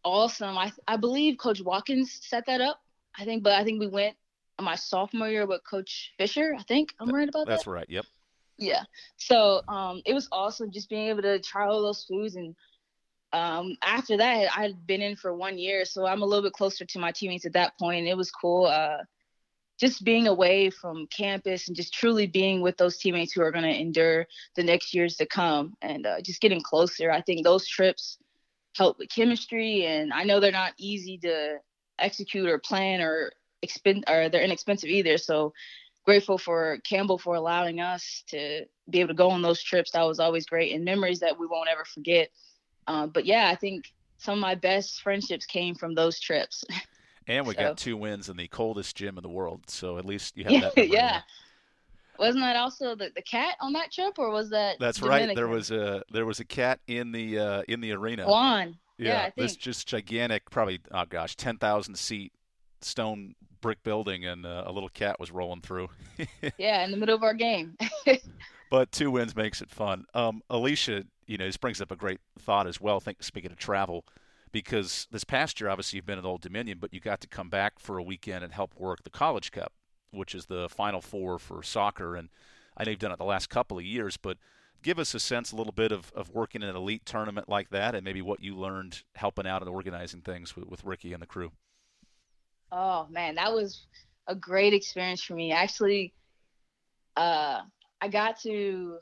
awesome. 0.03 0.57
I 0.57 0.71
I 0.87 0.97
believe 0.97 1.37
Coach 1.37 1.61
Watkins 1.61 2.19
set 2.23 2.47
that 2.47 2.61
up. 2.61 2.81
I 3.15 3.23
think, 3.23 3.43
but 3.43 3.53
I 3.53 3.63
think 3.63 3.79
we 3.79 3.85
went 3.85 4.15
my 4.59 4.73
sophomore 4.73 5.29
year 5.29 5.45
with 5.45 5.61
Coach 5.69 6.13
Fisher. 6.17 6.55
I 6.57 6.63
think 6.63 6.95
I'm 6.99 7.13
right 7.13 7.29
about 7.29 7.45
That's 7.45 7.45
that. 7.45 7.51
That's 7.57 7.67
right. 7.67 7.85
Yep. 7.89 8.05
Yeah. 8.57 8.83
So 9.17 9.61
um, 9.67 10.01
it 10.03 10.15
was 10.15 10.27
awesome 10.31 10.71
just 10.71 10.89
being 10.89 11.09
able 11.09 11.21
to 11.21 11.37
try 11.39 11.67
all 11.67 11.83
those 11.83 12.05
foods 12.05 12.35
and 12.35 12.55
um, 13.33 13.75
after 13.83 14.17
that 14.17 14.47
I 14.57 14.61
had 14.63 14.87
been 14.87 15.03
in 15.03 15.15
for 15.15 15.35
one 15.35 15.59
year, 15.59 15.85
so 15.85 16.07
I'm 16.07 16.23
a 16.23 16.25
little 16.25 16.43
bit 16.43 16.53
closer 16.53 16.85
to 16.85 16.99
my 16.99 17.11
teammates 17.11 17.45
at 17.45 17.53
that 17.53 17.77
point. 17.77 17.99
And 17.99 18.07
it 18.07 18.17
was 18.17 18.31
cool. 18.31 18.65
Uh, 18.65 19.03
just 19.79 20.03
being 20.03 20.27
away 20.27 20.69
from 20.69 21.07
campus 21.07 21.67
and 21.67 21.75
just 21.75 21.93
truly 21.93 22.27
being 22.27 22.61
with 22.61 22.77
those 22.77 22.97
teammates 22.97 23.33
who 23.33 23.41
are 23.41 23.51
going 23.51 23.65
to 23.65 23.79
endure 23.79 24.25
the 24.55 24.63
next 24.63 24.93
years 24.93 25.15
to 25.17 25.25
come 25.25 25.75
and 25.81 26.05
uh, 26.05 26.21
just 26.21 26.41
getting 26.41 26.61
closer. 26.61 27.11
I 27.11 27.21
think 27.21 27.43
those 27.43 27.67
trips 27.67 28.17
help 28.75 28.97
with 28.99 29.09
chemistry, 29.09 29.85
and 29.85 30.13
I 30.13 30.23
know 30.23 30.39
they're 30.39 30.51
not 30.51 30.73
easy 30.77 31.17
to 31.19 31.57
execute 31.99 32.47
or 32.47 32.59
plan 32.59 33.01
or 33.01 33.31
expend 33.61 34.05
or 34.07 34.29
they're 34.29 34.41
inexpensive 34.41 34.89
either. 34.89 35.17
So 35.17 35.53
grateful 36.05 36.37
for 36.37 36.77
Campbell 36.87 37.17
for 37.17 37.35
allowing 37.35 37.81
us 37.81 38.23
to 38.27 38.65
be 38.89 38.99
able 38.99 39.09
to 39.09 39.13
go 39.15 39.29
on 39.29 39.41
those 39.41 39.61
trips. 39.61 39.91
That 39.91 40.03
was 40.03 40.19
always 40.19 40.45
great 40.45 40.73
and 40.73 40.85
memories 40.85 41.19
that 41.19 41.39
we 41.39 41.47
won't 41.47 41.69
ever 41.69 41.83
forget. 41.83 42.29
Uh, 42.87 43.07
but 43.07 43.25
yeah, 43.25 43.49
I 43.51 43.55
think 43.55 43.91
some 44.17 44.35
of 44.35 44.41
my 44.41 44.55
best 44.55 45.01
friendships 45.01 45.45
came 45.45 45.75
from 45.75 45.95
those 45.95 46.19
trips. 46.19 46.63
And 47.27 47.47
we 47.47 47.55
so. 47.55 47.61
got 47.61 47.77
two 47.77 47.97
wins 47.97 48.29
in 48.29 48.37
the 48.37 48.47
coldest 48.47 48.95
gym 48.95 49.17
in 49.17 49.23
the 49.23 49.29
world, 49.29 49.61
so 49.67 49.97
at 49.97 50.05
least 50.05 50.37
you 50.37 50.43
have 50.45 50.75
that. 50.75 50.87
yeah. 50.89 51.21
Wasn't 52.17 52.43
that 52.43 52.55
also 52.55 52.95
the, 52.95 53.11
the 53.15 53.21
cat 53.21 53.55
on 53.59 53.73
that 53.73 53.91
trip, 53.91 54.17
or 54.17 54.29
was 54.29 54.49
that? 54.51 54.77
That's 54.79 54.99
Dominican? 54.99 55.29
right. 55.29 55.35
There 55.35 55.47
was 55.47 55.71
a 55.71 56.03
there 56.11 56.25
was 56.25 56.39
a 56.39 56.45
cat 56.45 56.79
in 56.87 57.11
the 57.11 57.39
uh, 57.39 57.63
in 57.67 57.81
the 57.81 57.91
arena. 57.91 58.25
Juan. 58.25 58.77
Yeah, 58.97 59.07
yeah 59.07 59.29
this 59.35 59.55
just 59.57 59.87
gigantic, 59.87 60.49
probably 60.49 60.79
oh 60.91 61.05
gosh, 61.09 61.35
ten 61.35 61.57
thousand 61.57 61.97
seat 61.97 62.31
stone 62.81 63.35
brick 63.61 63.83
building, 63.83 64.25
and 64.25 64.45
uh, 64.45 64.63
a 64.65 64.71
little 64.71 64.89
cat 64.89 65.19
was 65.19 65.31
rolling 65.31 65.61
through. 65.61 65.89
yeah, 66.57 66.85
in 66.85 66.91
the 66.91 66.97
middle 66.97 67.15
of 67.15 67.23
our 67.23 67.33
game. 67.33 67.77
but 68.69 68.91
two 68.91 69.11
wins 69.11 69.35
makes 69.35 69.61
it 69.61 69.69
fun. 69.69 70.05
Um, 70.13 70.41
Alicia, 70.49 71.03
you 71.25 71.37
know, 71.37 71.45
this 71.45 71.57
brings 71.57 71.81
up 71.81 71.91
a 71.91 71.95
great 71.95 72.19
thought 72.39 72.67
as 72.67 72.79
well. 72.79 72.99
Think 72.99 73.23
speaking 73.23 73.51
of 73.51 73.57
travel, 73.57 74.05
because 74.55 75.05
this 75.11 75.25
past 75.25 75.59
year, 75.59 75.69
obviously, 75.69 75.97
you've 75.97 76.05
been 76.05 76.17
at 76.17 76.23
Old 76.23 76.39
Dominion, 76.39 76.77
but 76.79 76.93
you 76.93 77.01
got 77.01 77.19
to 77.19 77.27
come 77.27 77.49
back 77.49 77.77
for 77.77 77.97
a 77.97 78.03
weekend 78.03 78.41
and 78.41 78.53
help 78.53 78.73
work 78.77 79.03
the 79.03 79.09
College 79.09 79.51
Cup, 79.51 79.73
which 80.11 80.33
is 80.33 80.45
the 80.45 80.69
Final 80.69 81.01
Four 81.01 81.39
for 81.39 81.61
soccer. 81.61 82.15
And 82.15 82.29
I 82.77 82.85
know 82.85 82.91
you've 82.91 82.99
done 83.01 83.11
it 83.11 83.17
the 83.17 83.25
last 83.25 83.49
couple 83.49 83.77
of 83.77 83.83
years, 83.83 84.15
but 84.15 84.37
give 84.81 84.97
us 84.97 85.13
a 85.13 85.19
sense, 85.19 85.51
a 85.51 85.57
little 85.57 85.73
bit 85.73 85.91
of, 85.91 86.09
of 86.15 86.29
working 86.29 86.63
in 86.63 86.69
an 86.69 86.75
elite 86.77 87.05
tournament 87.05 87.49
like 87.49 87.69
that, 87.71 87.95
and 87.95 88.05
maybe 88.05 88.21
what 88.21 88.41
you 88.41 88.55
learned 88.55 89.03
helping 89.15 89.45
out 89.45 89.61
and 89.61 89.69
organizing 89.69 90.21
things 90.21 90.55
with, 90.55 90.69
with 90.69 90.85
Ricky 90.85 91.11
and 91.11 91.21
the 91.21 91.27
crew. 91.27 91.51
Oh 92.71 93.07
man, 93.09 93.35
that 93.35 93.51
was 93.51 93.87
a 94.25 94.35
great 94.35 94.73
experience 94.73 95.21
for 95.21 95.33
me. 95.33 95.51
Actually, 95.51 96.13
uh, 97.17 97.59
I 97.99 98.07
got 98.07 98.39
to 98.43 98.99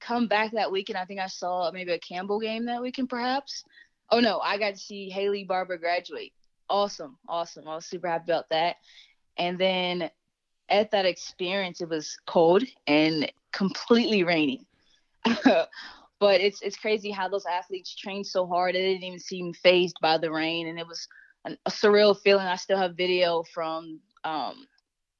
come 0.00 0.28
back 0.28 0.52
that 0.52 0.72
weekend. 0.72 0.96
I 0.96 1.04
think 1.04 1.20
I 1.20 1.26
saw 1.26 1.70
maybe 1.72 1.92
a 1.92 1.98
Campbell 1.98 2.40
game 2.40 2.64
that 2.64 2.80
weekend, 2.80 3.10
perhaps. 3.10 3.64
Oh 4.12 4.20
no, 4.20 4.40
I 4.40 4.58
got 4.58 4.74
to 4.74 4.80
see 4.80 5.08
Haley 5.08 5.44
Barber 5.44 5.78
graduate. 5.78 6.32
Awesome, 6.68 7.16
awesome. 7.26 7.66
I 7.66 7.74
was 7.74 7.86
super 7.86 8.08
happy 8.08 8.30
about 8.30 8.50
that. 8.50 8.76
And 9.38 9.58
then 9.58 10.10
at 10.68 10.90
that 10.90 11.06
experience, 11.06 11.80
it 11.80 11.88
was 11.88 12.18
cold 12.26 12.62
and 12.86 13.32
completely 13.52 14.22
raining. 14.22 14.66
but 15.44 16.40
it's 16.40 16.60
it's 16.60 16.76
crazy 16.76 17.10
how 17.10 17.28
those 17.28 17.46
athletes 17.46 17.96
trained 17.96 18.26
so 18.26 18.46
hard. 18.46 18.74
They 18.74 18.82
didn't 18.82 19.04
even 19.04 19.18
seem 19.18 19.54
phased 19.54 19.96
by 20.02 20.18
the 20.18 20.30
rain, 20.30 20.68
and 20.68 20.78
it 20.78 20.86
was 20.86 21.08
an, 21.46 21.56
a 21.64 21.70
surreal 21.70 22.14
feeling. 22.20 22.46
I 22.46 22.56
still 22.56 22.78
have 22.78 22.96
video 22.96 23.42
from 23.54 23.98
um, 24.24 24.66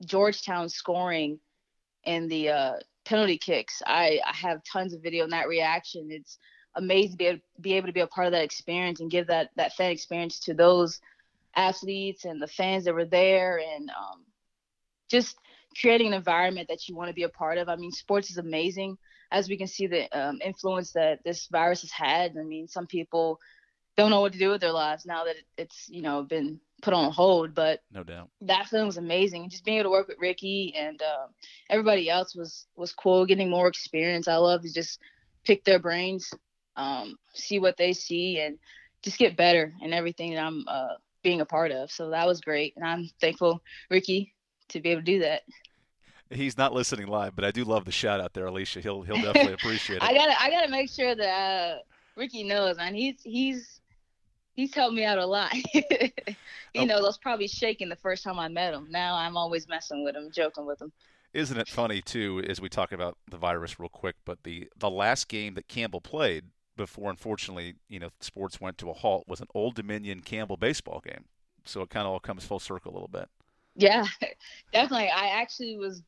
Georgetown 0.04 0.68
scoring 0.68 1.40
in 2.04 2.28
the 2.28 2.50
uh, 2.50 2.72
penalty 3.06 3.38
kicks. 3.38 3.80
I, 3.86 4.20
I 4.26 4.34
have 4.36 4.62
tons 4.70 4.92
of 4.92 5.02
video 5.02 5.24
and 5.24 5.32
that 5.32 5.48
reaction. 5.48 6.08
It's 6.10 6.38
amazing 6.74 7.12
to 7.12 7.16
be 7.16 7.26
able, 7.26 7.40
be 7.60 7.72
able 7.74 7.86
to 7.86 7.92
be 7.92 8.00
a 8.00 8.06
part 8.06 8.26
of 8.26 8.32
that 8.32 8.44
experience 8.44 9.00
and 9.00 9.10
give 9.10 9.26
that 9.26 9.50
that 9.56 9.74
fan 9.74 9.90
experience 9.90 10.38
to 10.40 10.54
those 10.54 11.00
athletes 11.54 12.24
and 12.24 12.40
the 12.40 12.46
fans 12.46 12.84
that 12.84 12.94
were 12.94 13.04
there 13.04 13.60
and 13.74 13.90
um, 13.90 14.24
just 15.10 15.36
creating 15.78 16.08
an 16.08 16.14
environment 16.14 16.68
that 16.68 16.88
you 16.88 16.96
want 16.96 17.08
to 17.08 17.14
be 17.14 17.22
a 17.22 17.28
part 17.28 17.58
of. 17.58 17.68
I 17.68 17.76
mean, 17.76 17.92
sports 17.92 18.30
is 18.30 18.38
amazing. 18.38 18.96
As 19.30 19.48
we 19.48 19.56
can 19.56 19.66
see 19.66 19.86
the 19.86 20.10
um, 20.18 20.40
influence 20.44 20.92
that 20.92 21.20
this 21.24 21.46
virus 21.46 21.80
has 21.82 21.90
had. 21.90 22.36
I 22.38 22.42
mean, 22.42 22.68
some 22.68 22.86
people 22.86 23.40
don't 23.96 24.10
know 24.10 24.20
what 24.20 24.32
to 24.32 24.38
do 24.38 24.50
with 24.50 24.60
their 24.60 24.72
lives 24.72 25.04
now 25.06 25.24
that 25.24 25.36
it's 25.56 25.88
you 25.88 26.02
know 26.02 26.22
been 26.22 26.60
put 26.82 26.94
on 26.94 27.12
hold. 27.12 27.54
But 27.54 27.80
no 27.92 28.04
doubt 28.04 28.28
that 28.42 28.66
film 28.66 28.86
was 28.86 28.98
amazing. 28.98 29.48
Just 29.48 29.64
being 29.64 29.78
able 29.78 29.90
to 29.90 29.92
work 29.92 30.08
with 30.08 30.18
Ricky 30.20 30.74
and 30.76 31.00
uh, 31.00 31.26
everybody 31.70 32.10
else 32.10 32.34
was 32.34 32.66
was 32.76 32.92
cool. 32.92 33.26
Getting 33.26 33.50
more 33.50 33.68
experience. 33.68 34.28
I 34.28 34.36
love 34.36 34.62
to 34.62 34.72
just 34.72 34.98
pick 35.44 35.64
their 35.64 35.78
brains, 35.78 36.30
um, 36.76 37.16
see 37.34 37.58
what 37.58 37.76
they 37.76 37.92
see, 37.92 38.40
and 38.40 38.58
just 39.02 39.18
get 39.18 39.36
better 39.36 39.72
in 39.82 39.92
everything 39.92 40.34
that 40.34 40.44
I'm 40.44 40.64
uh, 40.68 40.94
being 41.22 41.40
a 41.40 41.46
part 41.46 41.70
of. 41.72 41.90
So 41.90 42.10
that 42.10 42.26
was 42.26 42.40
great, 42.40 42.74
and 42.76 42.84
I'm 42.84 43.08
thankful, 43.20 43.62
Ricky, 43.90 44.34
to 44.68 44.80
be 44.80 44.90
able 44.90 45.02
to 45.02 45.04
do 45.04 45.18
that. 45.20 45.42
He's 46.30 46.56
not 46.56 46.72
listening 46.72 47.08
live, 47.08 47.36
but 47.36 47.44
I 47.44 47.50
do 47.50 47.64
love 47.64 47.84
the 47.84 47.92
shout 47.92 48.20
out 48.20 48.32
there, 48.32 48.46
Alicia. 48.46 48.80
He'll 48.80 49.02
he'll 49.02 49.16
definitely 49.22 49.52
appreciate 49.54 49.96
it. 49.96 50.02
I 50.02 50.14
gotta 50.14 50.40
I 50.40 50.50
gotta 50.50 50.70
make 50.70 50.90
sure 50.90 51.14
that 51.14 51.24
uh, 51.24 51.78
Ricky 52.16 52.42
knows, 52.44 52.76
man. 52.76 52.94
He's 52.94 53.20
he's 53.22 53.80
he's 54.54 54.74
helped 54.74 54.94
me 54.94 55.04
out 55.04 55.18
a 55.18 55.26
lot. 55.26 55.54
you 55.74 55.82
oh. 56.76 56.84
know, 56.84 56.98
I 56.98 57.00
was 57.00 57.18
probably 57.18 57.48
shaking 57.48 57.88
the 57.88 57.96
first 57.96 58.24
time 58.24 58.38
I 58.38 58.48
met 58.48 58.74
him. 58.74 58.88
Now 58.90 59.14
I'm 59.14 59.36
always 59.36 59.68
messing 59.68 60.04
with 60.04 60.16
him, 60.16 60.30
joking 60.32 60.66
with 60.66 60.80
him. 60.80 60.92
Isn't 61.34 61.58
it 61.58 61.68
funny 61.68 62.02
too, 62.02 62.42
as 62.46 62.60
we 62.60 62.68
talk 62.68 62.92
about 62.92 63.16
the 63.30 63.38
virus 63.38 63.80
real 63.80 63.88
quick? 63.88 64.16
But 64.24 64.42
the 64.44 64.68
the 64.76 64.90
last 64.90 65.28
game 65.28 65.54
that 65.54 65.68
Campbell 65.68 66.00
played 66.00 66.44
before, 66.76 67.10
unfortunately, 67.10 67.74
you 67.88 67.98
know, 67.98 68.10
sports 68.20 68.60
went 68.60 68.78
to 68.78 68.90
a 68.90 68.92
halt 68.92 69.24
was 69.26 69.40
an 69.40 69.48
Old 69.54 69.74
Dominion 69.74 70.20
Campbell 70.20 70.56
baseball 70.56 71.02
game. 71.04 71.24
So 71.64 71.82
it 71.82 71.90
kind 71.90 72.06
of 72.06 72.12
all 72.12 72.20
comes 72.20 72.44
full 72.44 72.58
circle 72.58 72.92
a 72.92 72.94
little 72.94 73.08
bit. 73.08 73.28
Yeah, 73.76 74.06
definitely. 74.72 75.08
I 75.08 75.40
actually 75.40 75.76
was 75.76 76.02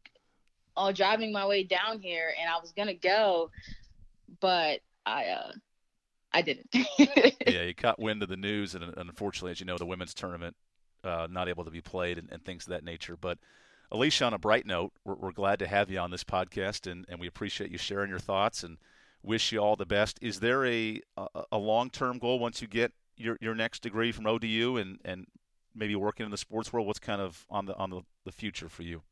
uh, 0.77 0.93
driving 0.93 1.33
my 1.33 1.47
way 1.47 1.65
down 1.65 2.01
here, 2.01 2.33
and 2.41 2.51
I 2.51 2.59
was 2.61 2.73
gonna 2.73 2.95
go, 2.95 3.51
but 4.41 4.81
I 5.07 5.27
uh, 5.27 5.53
I 6.33 6.43
didn't. 6.43 6.69
yeah, 7.47 7.63
you 7.63 7.75
caught 7.75 7.99
wind 7.99 8.23
of 8.23 8.29
the 8.29 8.37
news, 8.37 8.75
and, 8.75 8.93
unfortunately, 8.97 9.53
as 9.53 9.61
you 9.61 9.67
know, 9.67 9.79
the 9.79 9.87
women's 9.87 10.15
tournament 10.15 10.57
uh, 11.05 11.29
not 11.31 11.49
able 11.49 11.65
to 11.65 11.71
be 11.71 11.81
played 11.81 12.19
and, 12.19 12.29
and, 12.33 12.45
things 12.45 12.65
of 12.65 12.71
that 12.71 12.83
nature. 12.83 13.17
But 13.21 13.39
Alicia, 13.93 14.25
on 14.25 14.35
a 14.35 14.39
bright 14.39 14.67
note, 14.67 14.93
we're, 15.05 15.15
we're, 15.15 15.33
glad 15.33 15.59
to 15.61 15.67
have 15.67 15.91
you 15.91 15.99
on 15.99 16.11
this 16.11 16.25
podcast, 16.25 16.91
and, 16.91 17.05
and 17.09 17.21
we 17.21 17.27
appreciate 17.27 17.71
you 17.71 17.79
sharing 17.79 18.11
your 18.11 18.19
thoughts 18.19 18.65
and 18.65 18.79
wish 19.25 19.53
you 19.53 19.59
all 19.59 19.77
the 19.77 19.87
best. 19.87 20.19
Is 20.21 20.41
there 20.41 20.65
a 20.67 21.01
a, 21.17 21.27
a 21.53 21.59
long 21.59 21.91
term 21.91 22.19
goal 22.19 22.39
once 22.39 22.63
you 22.63 22.69
get 22.69 22.93
your 23.17 23.37
your 23.41 23.55
next 23.55 23.83
degree 23.83 24.13
from 24.13 24.27
ODU 24.27 24.77
and 24.77 24.99
and 25.05 25.27
maybe 25.75 25.97
working 25.97 26.25
in 26.25 26.31
the 26.31 26.39
sports 26.39 26.73
world? 26.73 26.87
What's 26.87 26.99
kind 26.99 27.21
of 27.21 27.45
on 27.51 27.67
the 27.67 27.77
on 27.77 27.91
the, 27.91 28.03
the 28.25 28.33
future 28.33 28.69
for 28.69 28.83
you? 28.83 29.03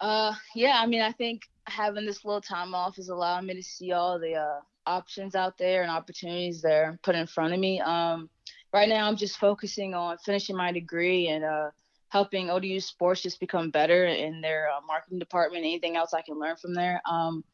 Uh, 0.00 0.34
yeah, 0.54 0.80
I 0.80 0.86
mean, 0.86 1.00
I 1.00 1.12
think 1.12 1.42
having 1.68 2.04
this 2.04 2.24
little 2.24 2.40
time 2.40 2.74
off 2.74 2.98
is 2.98 3.08
allowing 3.08 3.46
me 3.46 3.54
to 3.54 3.62
see 3.62 3.92
all 3.92 4.18
the 4.18 4.34
uh, 4.34 4.60
options 4.84 5.36
out 5.36 5.56
there 5.58 5.82
and 5.82 5.90
opportunities 5.90 6.60
there 6.60 6.98
put 7.04 7.14
in 7.14 7.26
front 7.26 7.54
of 7.54 7.60
me. 7.60 7.80
Um, 7.80 8.28
right 8.72 8.88
now, 8.88 9.06
I'm 9.06 9.16
just 9.16 9.38
focusing 9.38 9.94
on 9.94 10.18
finishing 10.18 10.56
my 10.56 10.72
degree 10.72 11.28
and 11.28 11.44
uh, 11.44 11.70
helping 12.08 12.50
ODU 12.50 12.80
sports 12.80 13.22
just 13.22 13.38
become 13.38 13.70
better 13.70 14.06
in 14.06 14.40
their 14.40 14.68
uh, 14.70 14.80
marketing 14.84 15.20
department. 15.20 15.64
Anything 15.64 15.96
else 15.96 16.12
I 16.12 16.22
can 16.22 16.38
learn 16.38 16.56
from 16.56 16.74
there. 16.74 17.00
Um, 17.08 17.44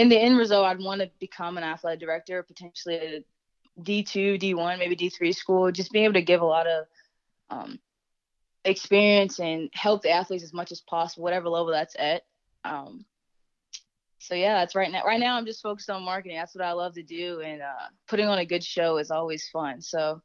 in 0.00 0.08
the 0.08 0.18
end 0.18 0.38
result, 0.38 0.64
I'd 0.64 0.80
want 0.80 1.02
to 1.02 1.10
become 1.20 1.58
an 1.58 1.62
athletic 1.62 2.00
director, 2.00 2.42
potentially 2.42 2.94
a 2.96 3.24
D2, 3.82 4.40
D1, 4.40 4.78
maybe 4.78 4.96
D3 4.96 5.34
school. 5.34 5.70
Just 5.70 5.92
being 5.92 6.06
able 6.06 6.14
to 6.14 6.22
give 6.22 6.40
a 6.40 6.46
lot 6.46 6.66
of 6.66 6.86
um, 7.50 7.78
experience 8.64 9.38
and 9.40 9.68
help 9.74 10.00
the 10.00 10.10
athletes 10.10 10.42
as 10.42 10.54
much 10.54 10.72
as 10.72 10.80
possible, 10.80 11.22
whatever 11.22 11.50
level 11.50 11.70
that's 11.70 11.96
at. 11.98 12.22
Um, 12.64 13.04
so 14.16 14.34
yeah, 14.34 14.54
that's 14.54 14.74
right 14.74 14.90
now. 14.90 15.04
Right 15.04 15.20
now, 15.20 15.36
I'm 15.36 15.44
just 15.44 15.62
focused 15.62 15.90
on 15.90 16.02
marketing. 16.02 16.38
That's 16.38 16.54
what 16.54 16.64
I 16.64 16.72
love 16.72 16.94
to 16.94 17.02
do, 17.02 17.42
and 17.42 17.60
uh, 17.60 17.88
putting 18.08 18.26
on 18.26 18.38
a 18.38 18.46
good 18.46 18.64
show 18.64 18.96
is 18.96 19.10
always 19.10 19.50
fun. 19.50 19.82
So 19.82 20.22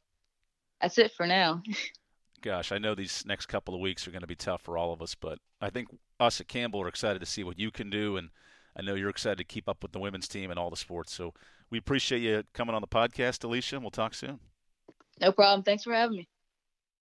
that's 0.80 0.96
it 0.96 1.12
for 1.12 1.26
now. 1.26 1.62
Gosh, 2.40 2.72
I 2.72 2.78
know 2.78 2.94
these 2.94 3.24
next 3.26 3.46
couple 3.46 3.74
of 3.74 3.80
weeks 3.82 4.08
are 4.08 4.10
going 4.10 4.22
to 4.22 4.26
be 4.26 4.36
tough 4.36 4.62
for 4.62 4.78
all 4.78 4.94
of 4.94 5.02
us, 5.02 5.14
but 5.14 5.38
I 5.60 5.68
think 5.68 5.88
us 6.18 6.40
at 6.40 6.48
Campbell 6.48 6.80
are 6.80 6.88
excited 6.88 7.18
to 7.18 7.26
see 7.26 7.44
what 7.44 7.58
you 7.58 7.70
can 7.70 7.90
do, 7.90 8.16
and 8.16 8.30
I 8.78 8.82
know 8.82 8.94
you're 8.94 9.08
excited 9.08 9.38
to 9.38 9.44
keep 9.44 9.68
up 9.68 9.82
with 9.82 9.92
the 9.92 9.98
women's 9.98 10.28
team 10.28 10.50
and 10.50 10.58
all 10.58 10.70
the 10.70 10.76
sports. 10.76 11.12
So 11.14 11.32
we 11.70 11.78
appreciate 11.78 12.20
you 12.20 12.44
coming 12.52 12.74
on 12.74 12.82
the 12.82 12.86
podcast, 12.86 13.42
Alicia, 13.42 13.76
and 13.76 13.84
we'll 13.84 13.90
talk 13.90 14.14
soon. 14.14 14.38
No 15.20 15.32
problem. 15.32 15.62
Thanks 15.62 15.84
for 15.84 15.94
having 15.94 16.18
me. 16.18 16.28